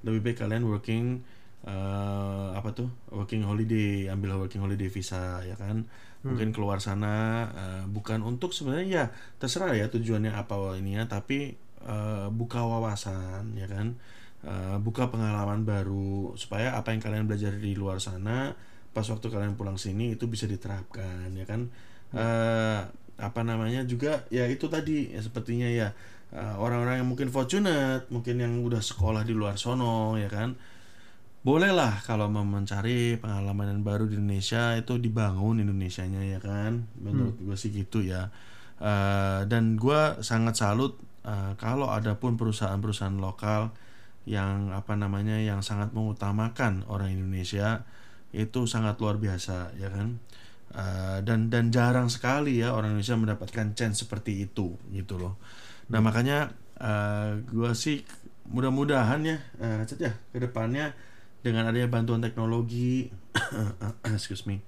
[0.06, 1.26] lebih baik kalian working
[1.64, 2.90] eh, apa tuh?
[3.12, 5.88] Working holiday ambil working holiday visa ya kan?
[6.24, 9.06] Mungkin keluar sana eh, bukan untuk sebenarnya ya
[9.40, 13.96] terserah ya tujuannya apa ini ya tapi eh, buka wawasan ya kan?
[14.44, 18.52] Eh, buka pengalaman baru supaya apa yang kalian belajar di luar sana
[18.94, 21.68] pas waktu kalian pulang sini itu bisa diterapkan ya kan?
[22.14, 22.82] Eh,
[23.14, 25.94] apa namanya juga ya itu tadi ya sepertinya ya
[26.34, 30.58] orang-orang yang mungkin fortunate mungkin yang udah sekolah di luar sono ya kan
[31.44, 36.88] bolehlah kalau mau mencari pengalaman yang baru di Indonesia itu dibangun Indonesianya ya kan?
[36.98, 38.32] Menurut gue sih gitu ya.
[38.80, 40.96] Eh, dan gue sangat salut
[41.28, 43.76] eh, kalau ada pun perusahaan-perusahaan lokal
[44.24, 47.84] yang apa namanya yang sangat mengutamakan orang Indonesia
[48.32, 50.20] itu sangat luar biasa ya kan?
[50.74, 55.38] Uh, dan dan jarang sekali ya orang Indonesia mendapatkan chance seperti itu gitu loh.
[55.94, 56.50] Nah makanya
[56.82, 58.02] uh, gua sih
[58.50, 60.98] mudah-mudahan ya, uh, Cet ya ke depannya
[61.44, 63.12] dengan adanya bantuan teknologi,
[64.16, 64.64] excuse me,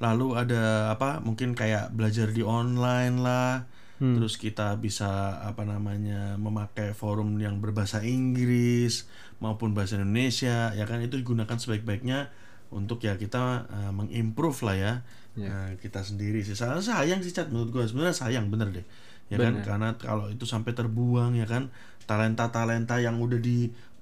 [0.00, 3.68] lalu ada apa mungkin kayak belajar di online lah,
[4.16, 9.06] terus kita bisa apa namanya memakai forum yang berbahasa Inggris
[9.38, 10.98] maupun bahasa Indonesia ya kan?
[11.04, 12.32] Itu digunakan sebaik-baiknya
[12.72, 14.92] untuk ya kita uh, mengimprove lah ya
[15.38, 16.56] uh, kita sendiri sih.
[16.56, 18.86] Sayang, sayang sih cat menurut gue sebenarnya sayang bener deh.
[19.30, 19.64] Ya kan?
[19.64, 21.72] Karena kalau itu sampai terbuang ya kan?
[22.04, 23.38] Talenta talenta yang udah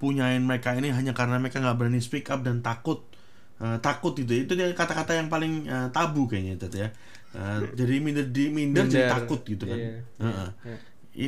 [0.01, 3.05] dipunyain mereka ini hanya karena mereka nggak berani speak up dan takut
[3.61, 6.88] Uh, takut itu itu dia kata-kata yang paling uh, tabu kayaknya Tat, ya
[7.36, 10.48] Uh, jadi minder di minder, jadi takut gitu kan Iya, Heeh.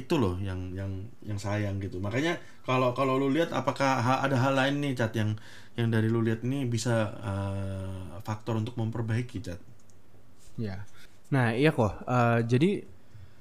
[0.00, 0.88] itu loh yang yang
[1.22, 5.12] yang sayang gitu makanya kalau kalau lu lihat apakah ha- ada hal lain nih cat
[5.12, 5.36] yang
[5.76, 9.60] yang dari lu lihat ini bisa uh, faktor untuk memperbaiki cat
[10.56, 10.88] Ya.
[11.28, 12.00] Nah, iya kok.
[12.04, 12.84] Eh, jadi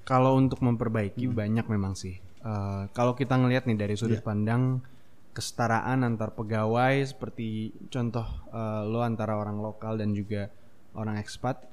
[0.03, 1.35] kalau untuk memperbaiki Hmm.
[1.35, 2.19] banyak memang sih.
[2.43, 4.27] Eh, kalau kita ngelihat nih dari sudut Iya.
[4.27, 4.83] pandang
[5.31, 10.51] kesetaraan antar pegawai seperti contoh eh, lo antara orang lokal dan juga
[10.91, 11.63] orang ekspat,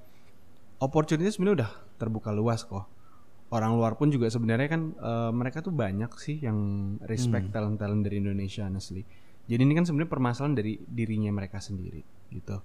[0.78, 2.86] opportunity sebenarnya udah terbuka luas kok.
[3.48, 6.58] Orang luar pun juga sebenarnya kan eh, mereka tuh banyak sih yang
[7.06, 9.02] respect talent-talent dari Indonesia honestly.
[9.48, 12.60] Jadi ini kan sebenarnya permasalahan dari dirinya mereka sendiri gitu.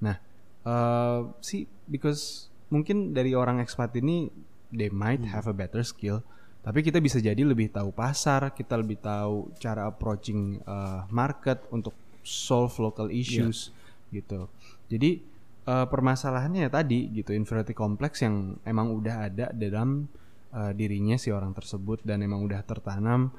[0.00, 0.16] Nah,
[0.62, 4.30] eh sih because mungkin dari orang ekspat ini
[4.70, 6.22] they might have a better skill,
[6.68, 11.96] tapi kita bisa jadi lebih tahu pasar, kita lebih tahu cara approaching eh, market untuk
[12.20, 13.72] solve local issues
[14.12, 14.52] gitu.
[14.92, 15.16] Jadi
[15.64, 20.12] eh, permasalahannya ya tadi gitu inferiority complex yang emang udah ada dalam
[20.52, 23.32] eh, dirinya si orang tersebut dan emang udah tertanam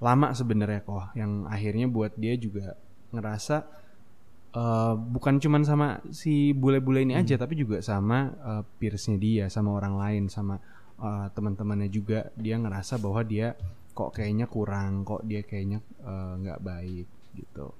[0.00, 1.12] lama sebenarnya kok.
[1.12, 2.72] Yang akhirnya buat dia juga
[3.12, 3.68] ngerasa
[4.56, 9.76] eh, bukan cuman sama si bule-bule ini aja tapi juga sama eh, peersnya dia sama
[9.76, 10.56] orang lain sama
[11.00, 13.56] eh, teman-temannya juga dia ngerasa bahwa dia
[13.96, 17.72] kok kayaknya kurang kok dia kayaknya eh, nggak baik gitu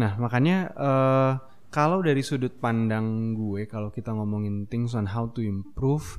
[0.00, 1.32] nah makanya eh,
[1.68, 6.16] kalau dari sudut pandang gue kalau kita ngomongin things on how to improve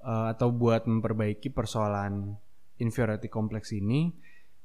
[0.00, 2.32] eh, atau buat memperbaiki persoalan
[2.80, 4.08] inferiority complex ini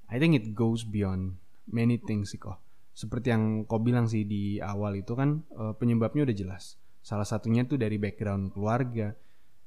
[0.08, 1.40] I think it goes beyond
[1.72, 2.60] many things sih kok.
[2.92, 5.40] Seperti yang kau bilang sih di awal itu kan
[5.80, 6.76] penyebabnya udah jelas.
[7.00, 9.16] Salah satunya tuh dari background keluarga,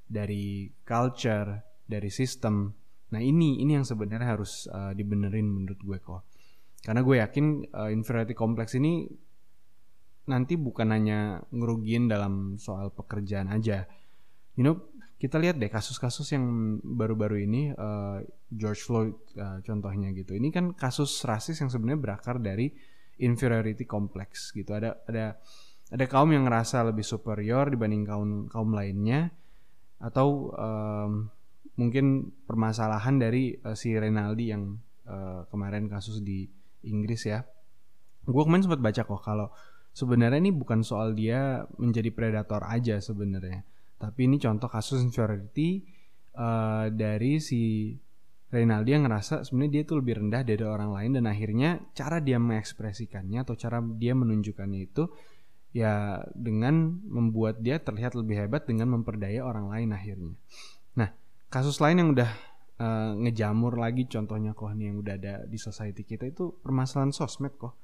[0.04, 2.72] dari culture, dari sistem.
[3.12, 6.22] Nah ini ini yang sebenarnya harus eh, dibenerin menurut gue kok.
[6.84, 9.08] Karena gue yakin eh, inferiority complex ini
[10.24, 13.84] nanti bukan hanya ngerugiin dalam soal pekerjaan aja.
[14.56, 14.76] You know,
[15.20, 16.44] kita lihat deh kasus-kasus yang
[16.84, 18.18] baru-baru ini eh,
[18.52, 20.36] George Floyd eh, contohnya gitu.
[20.36, 22.68] Ini kan kasus rasis yang sebenarnya berakar dari
[23.20, 24.74] inferiority complex gitu.
[24.76, 25.40] Ada ada
[25.92, 29.30] ada kaum yang ngerasa lebih superior dibanding kaum kaum lainnya
[30.04, 31.32] atau em,
[31.80, 34.76] mungkin permasalahan dari eh, si Renaldi yang
[35.08, 36.44] eh, kemarin kasus di
[36.84, 37.40] Inggris ya.
[38.28, 39.48] Gue kemarin sempat baca kok kalau
[39.96, 43.64] sebenarnya ini bukan soal dia menjadi predator aja sebenarnya
[44.04, 45.80] tapi ini contoh kasus inferiority
[46.34, 47.94] eh, dari si
[48.50, 52.38] Reynaldi yang ngerasa sebenarnya dia tuh lebih rendah dari orang lain dan akhirnya cara dia
[52.38, 55.10] mengekspresikannya atau cara dia menunjukkannya itu
[55.74, 60.38] ya dengan membuat dia terlihat lebih hebat dengan memperdaya orang lain akhirnya.
[60.94, 61.10] Nah,
[61.50, 62.30] kasus lain yang udah
[62.78, 67.58] eh, ngejamur lagi contohnya kok nih yang udah ada di society kita itu permasalahan sosmed
[67.58, 67.74] kok.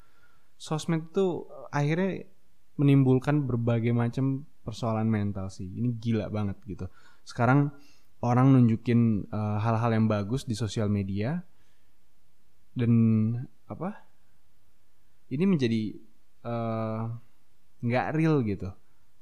[0.60, 2.28] sosmed itu akhirnya
[2.76, 5.66] menimbulkan berbagai macam persoalan mental sih.
[5.66, 6.86] Ini gila banget gitu.
[7.24, 7.72] Sekarang
[8.20, 11.40] orang nunjukin uh, hal-hal yang bagus di sosial media
[12.76, 12.92] dan
[13.66, 14.04] apa?
[15.32, 15.94] Ini menjadi
[16.44, 17.02] eh,
[17.84, 18.70] nggak real gitu.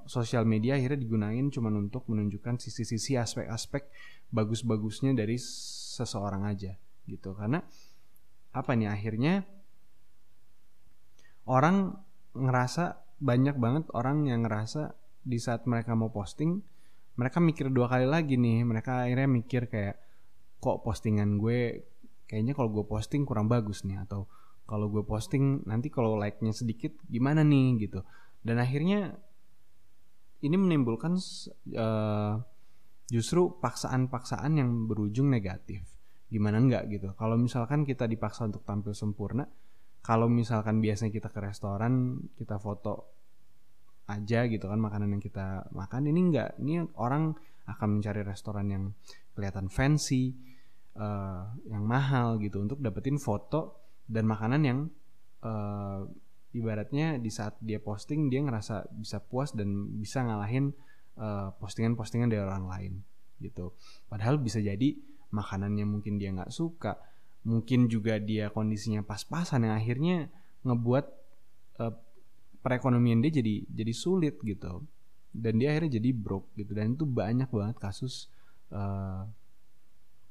[0.09, 3.87] Sosial media akhirnya digunain cuma untuk menunjukkan sisi-sisi aspek-aspek
[4.33, 6.73] bagus-bagusnya dari seseorang aja
[7.05, 7.37] gitu.
[7.37, 7.61] Karena
[8.57, 9.45] apa nih akhirnya
[11.49, 11.97] orang
[12.33, 14.95] ngerasa banyak banget orang yang ngerasa
[15.27, 16.63] di saat mereka mau posting
[17.19, 19.99] mereka mikir dua kali lagi nih mereka akhirnya mikir kayak
[20.63, 21.83] kok postingan gue
[22.31, 24.31] kayaknya kalau gue posting kurang bagus nih atau
[24.69, 28.07] kalau gue posting nanti kalau like-nya sedikit gimana nih gitu
[28.43, 29.19] dan akhirnya
[30.43, 31.19] ini menimbulkan
[31.75, 32.35] uh,
[33.11, 35.83] justru paksaan-paksaan yang berujung negatif.
[36.29, 37.17] Gimana enggak gitu?
[37.17, 39.49] Kalau misalkan kita dipaksa untuk tampil sempurna
[40.05, 43.19] kalau misalkan biasanya kita ke restoran kita foto
[44.09, 46.51] aja gitu kan makanan yang kita makan ini enggak.
[46.61, 47.37] Ini orang
[47.69, 48.85] akan mencari restoran yang
[49.37, 50.33] kelihatan fancy
[50.97, 54.79] uh, yang mahal gitu untuk dapetin foto dan makanan yang
[55.45, 56.09] uh,
[56.57, 60.73] ibaratnya di saat dia posting dia ngerasa bisa puas dan bisa ngalahin
[61.21, 62.93] uh, postingan-postingan dari orang lain
[63.39, 63.77] gitu.
[64.09, 64.97] Padahal bisa jadi
[65.29, 66.97] makanannya mungkin dia nggak suka
[67.47, 70.17] mungkin juga dia kondisinya pas-pasan yang akhirnya
[70.65, 71.05] ngebuat
[71.81, 71.95] uh,
[72.65, 74.85] perekonomian dia jadi jadi sulit gitu.
[75.29, 76.73] Dan dia akhirnya jadi broke gitu.
[76.73, 78.33] Dan itu banyak banget kasus
[78.73, 79.29] uh,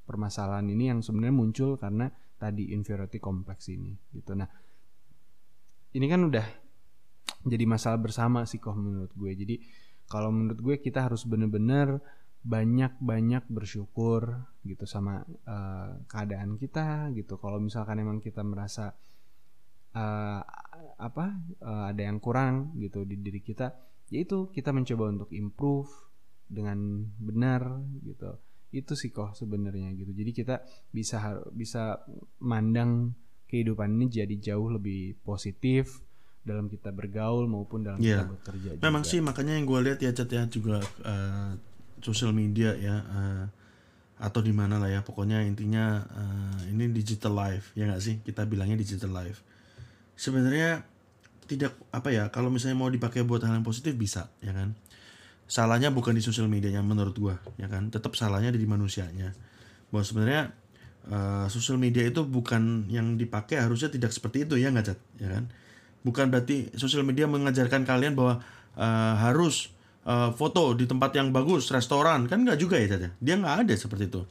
[0.03, 4.33] permasalahan ini yang sebenarnya muncul karena tadi inferiority complex ini gitu.
[4.33, 4.49] Nah
[5.97, 6.45] ini kan udah
[7.41, 9.31] jadi masalah bersama sih kok menurut gue.
[9.33, 9.55] Jadi
[10.05, 11.97] kalau menurut gue kita harus bener-bener
[12.45, 17.41] banyak-banyak bersyukur gitu sama uh, keadaan kita gitu.
[17.41, 18.93] Kalau misalkan emang kita merasa
[19.97, 20.41] uh,
[21.01, 21.25] apa
[21.65, 23.73] uh, ada yang kurang gitu di diri kita
[24.07, 25.91] yaitu kita mencoba untuk improve
[26.47, 28.39] dengan benar gitu.
[28.71, 30.13] Itu sih kok sebenarnya gitu.
[30.13, 30.55] Jadi kita
[30.93, 31.99] bisa bisa
[32.39, 33.11] mandang
[33.47, 36.03] kehidupan ini jadi jauh lebih positif
[36.43, 38.23] dalam kita bergaul maupun dalam yeah.
[38.23, 39.11] kita bekerja memang juga.
[39.11, 41.51] sih makanya yang gue lihat ya cat ya juga uh,
[41.99, 43.45] sosial media ya uh,
[44.17, 48.15] atau di mana lah ya pokoknya intinya uh, ini digital life ya nggak sih?
[48.25, 49.45] Kita bilangnya digital life.
[50.17, 50.81] Sebenarnya
[51.45, 54.73] tidak apa ya kalau misalnya mau dipakai buat hal yang positif bisa ya kan?
[55.47, 57.93] Salahnya bukan di sosial medianya menurut gua ya kan?
[57.93, 59.37] Tetap salahnya di manusianya.
[59.93, 60.49] Bahwa sebenarnya
[61.11, 64.99] uh, sosial media itu bukan yang dipakai harusnya tidak seperti itu ya nggak cat?
[65.19, 65.49] Ya kan?
[66.03, 68.39] Bukan berarti sosial media mengajarkan kalian bahwa
[68.79, 69.71] uh, harus
[70.07, 72.27] uh, foto di tempat yang bagus restoran.
[72.27, 73.11] Kan nggak juga ya cat ya?
[73.19, 74.21] Dia nggak ada seperti itu.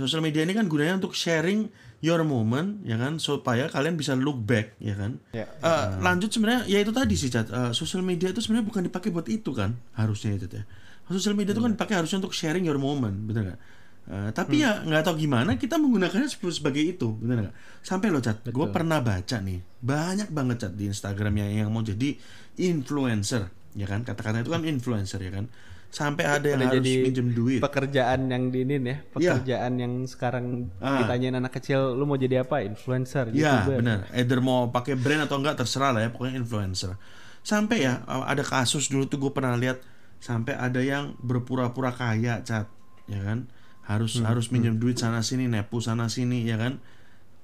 [0.00, 1.68] Sosial media ini kan gunanya untuk sharing
[2.00, 3.20] your moment ya kan?
[3.20, 5.20] Supaya kalian bisa look back ya kan?
[5.36, 5.50] Ya.
[5.60, 7.50] Uh, lanjut sebenarnya ya itu tadi sih cat.
[7.52, 9.76] Uh, social media itu sebenarnya bukan dipakai buat itu kan?
[9.92, 10.64] Harusnya itu ya.
[11.10, 11.76] Social media itu kan iya.
[11.76, 13.79] dipakai harusnya untuk sharing your moment betul nggak
[14.10, 14.64] Uh, tapi hmm.
[14.66, 18.98] ya nggak tahu gimana kita menggunakannya sebagai itu benar nggak sampai lo cat gue pernah
[18.98, 22.18] baca nih banyak banget cat di Instagramnya yang mau jadi
[22.58, 23.46] influencer
[23.78, 25.46] ya kan kata-kata itu kan influencer ya kan
[25.90, 27.60] sampai ada yang Udah harus jadi minjem duit.
[27.60, 28.96] Pekerjaan yang diinin ya, iya.
[29.10, 29.80] pekerjaan ya.
[29.84, 31.02] yang sekarang ah.
[31.02, 32.62] ditanyain anak kecil, lu mau jadi apa?
[32.62, 33.34] Influencer.
[33.34, 34.06] Iya benar.
[34.14, 36.94] Either mau pakai brand atau enggak terserah lah ya, pokoknya influencer.
[37.42, 39.82] Sampai ya ada kasus dulu tuh gue pernah lihat
[40.22, 42.70] sampai ada yang berpura-pura kaya, cat,
[43.10, 43.50] ya kan?
[43.90, 44.30] Harus hmm.
[44.30, 44.82] harus minjem hmm.
[44.86, 46.78] duit sana sini, nepu sana sini, ya kan?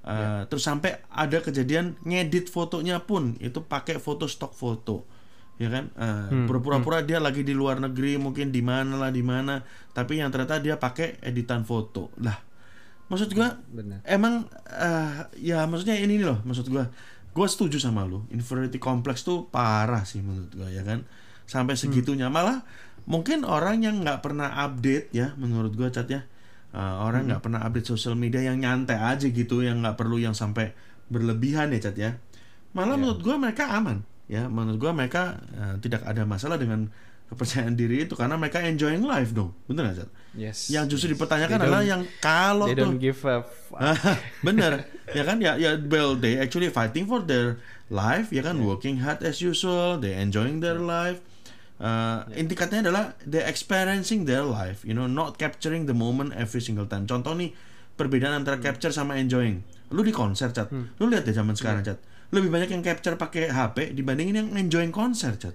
[0.07, 0.29] Uh, ya.
[0.47, 5.17] Terus sampai ada kejadian ngedit fotonya pun itu pakai foto stok foto
[5.57, 7.09] ya kan uh, hmm, pura-pura hmm.
[7.09, 9.65] dia lagi di luar negeri mungkin di mana lah di mana
[9.97, 12.37] tapi yang ternyata dia pakai editan foto lah
[13.09, 14.05] maksud gua Bener.
[14.05, 16.93] emang uh, ya maksudnya ini loh maksud gua
[17.33, 21.09] gua setuju sama lu inferiority complex tuh parah sih menurut gua ya kan
[21.49, 21.83] sampai hmm.
[21.89, 22.37] segitunya hmm.
[22.37, 22.61] malah
[23.09, 26.29] mungkin orang yang nggak pernah update ya menurut gua cat ya
[26.77, 27.47] uh, orang nggak hmm.
[27.49, 30.77] pernah update sosial media yang nyantai aja gitu yang nggak perlu yang sampai
[31.09, 32.11] berlebihan ya cat ya
[32.77, 33.01] malah yeah.
[33.01, 36.93] menurut gua mereka aman ya menurut gua mereka uh, tidak ada masalah dengan
[37.27, 40.69] kepercayaan diri itu karena mereka enjoying life dong bener gak Yes.
[40.69, 41.15] Yang justru yes.
[41.17, 43.41] dipertanyakan adalah yang kalau they tuh don't give a
[44.47, 44.85] bener
[45.17, 47.57] ya kan ya ya well they actually fighting for their
[47.89, 48.69] life ya kan yeah.
[48.69, 50.93] working hard as usual they enjoying their yeah.
[50.93, 51.19] life
[51.81, 52.41] uh, yeah.
[52.41, 56.89] inti katanya adalah they experiencing their life you know not capturing the moment every single
[56.89, 57.53] time contoh nih
[57.97, 58.67] perbedaan antara hmm.
[58.67, 61.01] capture sama enjoying lu di konser cat hmm.
[61.01, 61.97] lu lihat deh zaman sekarang yeah.
[61.97, 61.99] cat
[62.35, 65.55] lebih banyak yang capture pakai HP dibandingin yang enjoying konser cat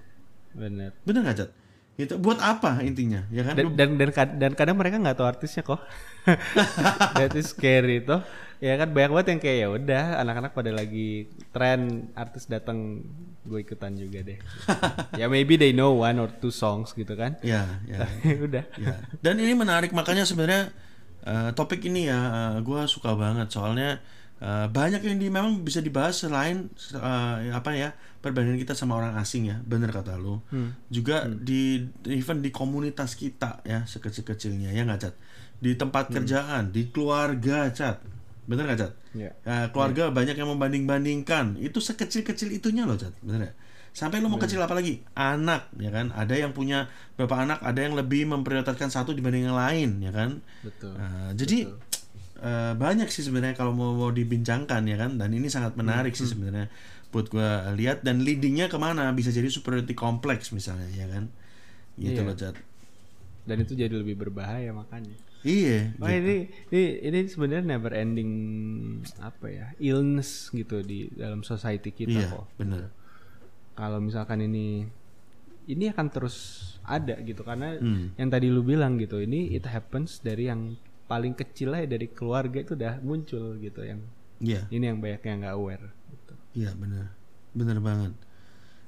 [0.52, 1.50] bener bener nggak cat
[1.92, 2.16] Gitu.
[2.16, 3.52] Buat apa intinya, ya kan?
[3.52, 5.76] dan dan dan, dan kadang mereka nggak tahu artisnya kok
[7.18, 8.22] that is scary tuh
[8.62, 13.02] ya kan banyak banget yang kayak ya udah anak-anak pada lagi tren artis datang
[13.42, 14.38] gue ikutan juga deh.
[15.20, 17.42] Ya maybe they know one or two songs gitu kan.
[17.42, 18.06] Ya, ya.
[18.38, 18.62] udah.
[18.78, 19.02] Ya.
[19.18, 20.70] Dan ini menarik makanya sebenarnya
[21.26, 23.50] eh, topik ini ya gue suka banget.
[23.50, 23.98] Soalnya
[24.38, 27.90] eh, banyak yang di, memang bisa dibahas selain eh, apa ya
[28.22, 29.58] perbandingan kita sama orang asing ya.
[29.58, 30.38] Bener kata lu.
[30.86, 34.70] Juga di even di komunitas kita ya sekecil-kecilnya.
[34.70, 35.14] Ya nggak cat
[35.62, 38.02] di tempat kerjaan di keluarga cat.
[38.50, 38.92] Bener nggak cat?
[39.14, 41.62] Ya Ya, keluarga banyak yang membanding-bandingkan.
[41.62, 43.54] Itu sekecil-kecil itunya loh cat bener ya
[43.92, 45.04] sampai lu mau kecil apa lagi?
[45.12, 46.10] Anak ya kan?
[46.16, 50.40] Ada yang punya beberapa anak ada yang lebih memprioritaskan satu dibanding yang lain ya kan?
[50.64, 50.96] Betul.
[50.96, 51.68] Nah, jadi
[52.40, 55.20] eh, banyak sih sebenarnya kalau mau, mau dibincangkan ya kan?
[55.20, 56.72] Dan ini sangat menarik sih sebenarnya
[57.12, 58.00] buat gua lihat.
[58.00, 59.12] Dan leadingnya ke mana?
[59.12, 61.28] Bisa jadi superiority complex misalnya ya kan?
[62.00, 62.24] Gitu Iya.
[62.24, 62.56] loh cat.
[63.44, 68.30] Dan itu jadi lebih berbahaya makanya iya Wah ini ini ini sebenarnya never ending
[69.18, 72.46] apa ya illness gitu di dalam society kita iya kok.
[72.56, 72.90] bener
[73.72, 74.86] Kalau misalkan ini
[75.64, 76.36] ini akan terus
[76.82, 78.12] ada gitu karena Hmm.
[78.18, 80.74] yang tadi lu bilang gitu ini it happens dari yang
[81.06, 84.00] paling kecil aja dari keluarga itu udah muncul gitu yang
[84.38, 86.34] iya ini yang banyak yang nggak aware gitu.
[86.52, 87.06] Iya benar,
[87.56, 88.12] benar banget.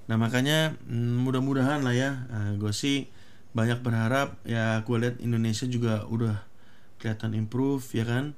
[0.04, 2.10] Nah makanya mm, mudah-mudahan lah ya,
[2.60, 3.08] gue sih
[3.54, 6.42] banyak berharap ya gue lihat Indonesia juga udah
[6.98, 8.34] kelihatan improve ya kan.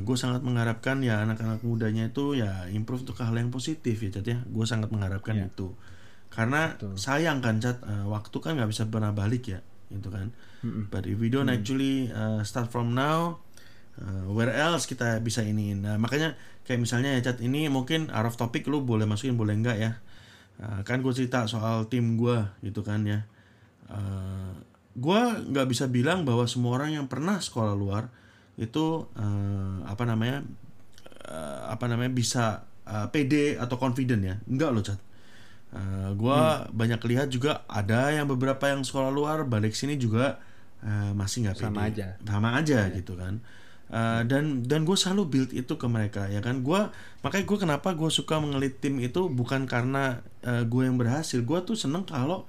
[0.00, 4.24] gue sangat mengharapkan ya anak-anak mudanya itu ya improve untuk hal yang positif ya Cat
[4.24, 4.38] ya.
[4.48, 5.52] Gue sangat mengharapkan Iya.
[5.52, 5.76] itu.
[6.32, 9.60] Karena sayang kan Cat, eh, waktu kan nggak bisa pernah balik ya,
[9.92, 10.32] gitu kan.
[10.88, 13.44] But if we don't actually uh, start from now,
[14.00, 15.84] uh, where else kita bisa iniin.
[15.84, 16.34] Nah, makanya
[16.64, 19.90] kayak misalnya ya chat ini mungkin out of topic lu boleh masukin boleh enggak ya.
[20.58, 23.28] Uh, kan gue cerita soal tim gue gitu kan ya.
[23.88, 24.52] Uh,
[24.98, 25.20] gue
[25.52, 28.10] nggak bisa bilang bahwa semua orang yang pernah sekolah luar
[28.58, 30.42] itu uh, apa namanya
[31.30, 34.36] uh, apa namanya bisa uh, pede atau confident ya.
[34.50, 35.00] Enggak loh chat.
[35.68, 40.40] Uh, gua banyak lihat juga ada yang beberapa yang sekolah luar balik sini juga
[40.80, 42.06] uh, masih nggak pede Sama aja.
[42.24, 43.40] sama aja gitu kan
[43.88, 46.80] Uh, dan dan gue selalu build itu ke mereka ya kan gue
[47.24, 51.58] makanya gue kenapa gue suka mengelit tim itu bukan karena uh, gue yang berhasil gue
[51.64, 52.44] tuh seneng kalau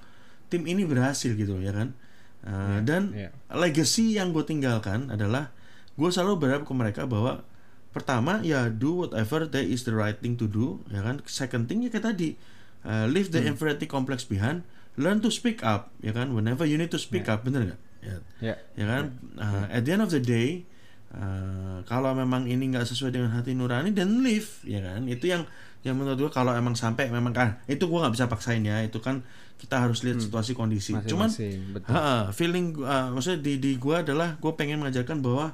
[0.50, 1.94] tim ini berhasil gitu ya kan?
[2.40, 3.30] Uh, dan iya.
[3.52, 5.52] legacy yang gue tinggalkan adalah
[6.00, 7.44] gue selalu berharap ke mereka bahwa
[7.92, 11.22] pertama ya do whatever that is the right thing to do ya kan?
[11.30, 12.40] Second thing ya kayak tadi
[12.88, 14.66] uh, leave the inferiority complex behind
[15.00, 16.34] learn to speak up ya kan?
[16.34, 17.82] Whenever you need to speak up bener nggak?
[18.00, 18.16] Ya.
[18.40, 18.56] Ya.
[18.76, 19.04] ya kan?
[19.36, 20.64] Uh, at the end of the day
[21.12, 25.06] uh, kalau memang ini nggak sesuai dengan hati nurani dan leave ya kan?
[25.12, 25.44] Itu yang
[25.80, 29.00] yang menurut gue kalau emang sampai memang kan itu gue nggak bisa paksain ya itu
[29.00, 29.24] kan
[29.60, 30.96] kita harus lihat situasi kondisi.
[30.96, 31.92] Cuman Masing-masing, betul.
[31.92, 35.52] ha, feeling uh, maksudnya di di gue adalah gue pengen mengajarkan bahwa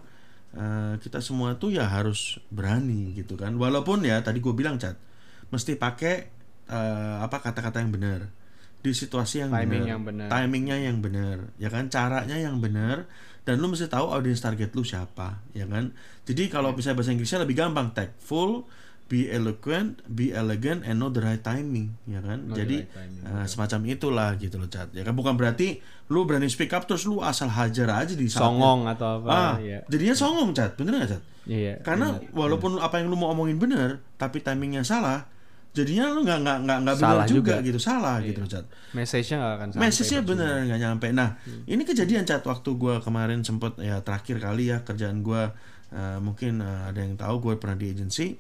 [0.53, 3.57] uh, kita semua tuh ya harus berani gitu kan.
[3.57, 4.93] Walaupun ya tadi gue bilang cat
[5.49, 6.30] mesti pakai
[6.69, 8.30] uh, apa kata-kata yang benar.
[8.86, 9.89] Di situasi yang Timing benar.
[9.89, 10.28] yang benar.
[10.30, 11.38] timingnya yang benar.
[11.57, 11.89] Ya kan?
[11.89, 13.09] Caranya yang benar.
[13.41, 15.97] Dan lu mesti tahu audience target lu siapa ya kan?
[16.30, 18.69] Jadi kalau bisa bahasa Inggrisnya lebih gampang tactful
[19.06, 23.22] be eloquent be elegant and know the right timing ya kan the jadi right timing,
[23.22, 25.78] eh, semacam itulah gitu loh cat ya kan bukan berarti
[26.10, 28.49] lu berani speak up terus lu asal hajar aja di saatnya.
[28.49, 29.86] Songong atau apa ah ya.
[29.86, 31.78] jadinya songong cat bener gak cat Iya.
[31.86, 32.34] karena benar.
[32.34, 35.30] walaupun apa yang lu mau omongin bener tapi timingnya salah
[35.76, 37.68] jadinya lu nggak nggak nggak nggak benar juga, juga.
[37.68, 38.66] gitu salah gitu loh cat
[38.97, 39.84] message-nya nggak akan sampai.
[39.86, 41.08] Message-nya bener nggak nyampe.
[41.12, 41.30] Nah,
[41.68, 45.51] ini kejadian cat waktu gua kemarin sempet ya terakhir kali ya kerjaan gua
[45.91, 48.39] eh, mungkin eh, ada yang tahu gue pernah di agency.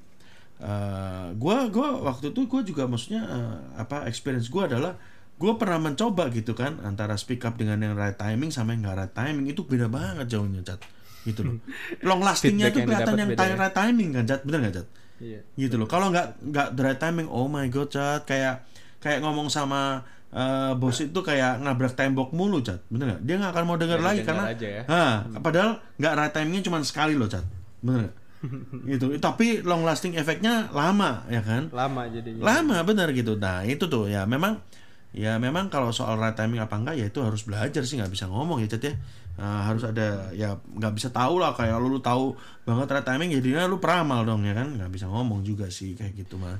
[0.55, 4.95] Eh, gua gua waktu itu gua juga maksudnya eh, apa experience gua adalah
[5.35, 8.95] gua pernah mencoba gitu kan antara speak up dengan yang right timing sama yang nggak
[8.95, 10.79] right timing itu beda banget jauhnya cat
[11.27, 11.55] gitu loh.
[12.07, 13.55] Long lastingnya yang kelihatan yang beda ya.
[13.59, 14.87] right timing kan cat bener nggak cat?
[15.15, 15.39] Iya.
[15.55, 18.63] gitu loh kalau nggak nggak right timing oh my god cat kayak
[19.03, 23.51] kayak ngomong sama eh, bos itu kayak nabrak tembok mulu cat bener nggak dia nggak
[23.51, 24.83] akan mau denger lagi karena ya.
[24.87, 27.43] ha, padahal nggak right timingnya cuma sekali loh cat
[27.83, 28.15] bener nggak
[28.91, 29.13] gitu.
[29.17, 31.69] Tapi long lasting efeknya lama ya kan?
[31.71, 32.41] Lama jadinya.
[32.41, 33.37] lama bener gitu.
[33.37, 34.09] Nah itu tuh.
[34.09, 34.61] Ya memang
[35.15, 37.97] ya memang kalau soal right timing apa enggak ya itu harus belajar sih.
[37.97, 38.93] Nggak bisa ngomong ya cat ya.
[39.35, 41.51] Nah, harus ada ya nggak bisa tahu lah.
[41.51, 42.33] Kayak lu, lu tahu
[42.63, 44.73] banget right timing jadinya lu peramal dong ya kan?
[44.79, 46.55] Nggak bisa ngomong juga sih kayak gitu mah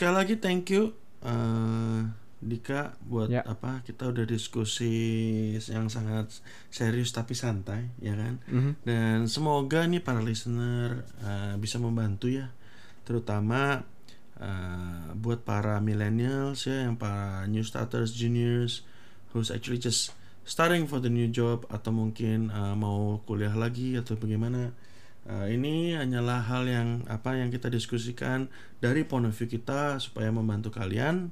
[0.00, 2.00] sekali lagi thank you eh,
[2.40, 3.44] Dika buat Ya.
[3.44, 4.96] apa kita udah diskusi
[5.68, 6.32] yang sangat
[6.72, 8.72] serius tapi santai ya kan Mhm.
[8.82, 12.48] dan semoga nih para listener uh, bisa membantu ya
[13.04, 13.84] terutama
[14.40, 18.88] uh, buat para millennials ya yang para new starters juniors
[19.32, 24.16] who's actually just starting for the new job atau mungkin uh, mau kuliah lagi atau
[24.16, 24.72] bagaimana
[25.28, 28.48] uh, ini hanyalah hal yang apa yang kita diskusikan
[28.80, 31.30] dari point of view kita supaya membantu kalian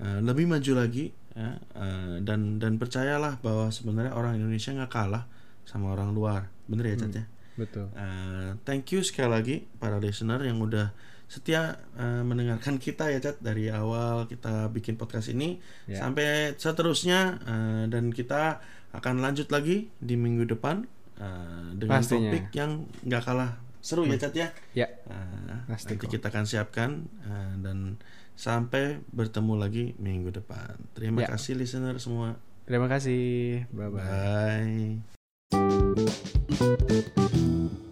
[0.00, 5.24] uh, lebih maju lagi ya, uh, dan dan percayalah bahwa sebenarnya orang Indonesia nggak kalah
[5.62, 7.24] sama orang luar bener ya Cat ya
[7.54, 7.92] Betul.
[7.92, 10.96] Uh, thank you sekali lagi para listener yang udah
[11.26, 16.00] setia uh, mendengarkan kita ya Cat dari awal kita bikin podcast ini Ya.
[16.00, 18.58] sampai seterusnya uh, dan kita
[18.90, 20.82] akan lanjut lagi di minggu depan
[21.20, 22.32] uh, dengan Pastinya.
[22.32, 24.48] topik yang nggak kalah seru ya Cat ya.
[24.74, 24.88] Ya.
[25.06, 26.10] Uh, Pasti nanti kok.
[26.10, 26.90] kita akan siapkan
[27.22, 28.00] uh, dan
[28.40, 30.80] sampai bertemu lagi minggu depan.
[30.96, 31.36] Terima Ya.
[31.36, 32.40] kasih listener semua.
[32.64, 33.68] Terima kasih.
[33.68, 34.00] Bye bye.
[37.60, 37.89] Bye.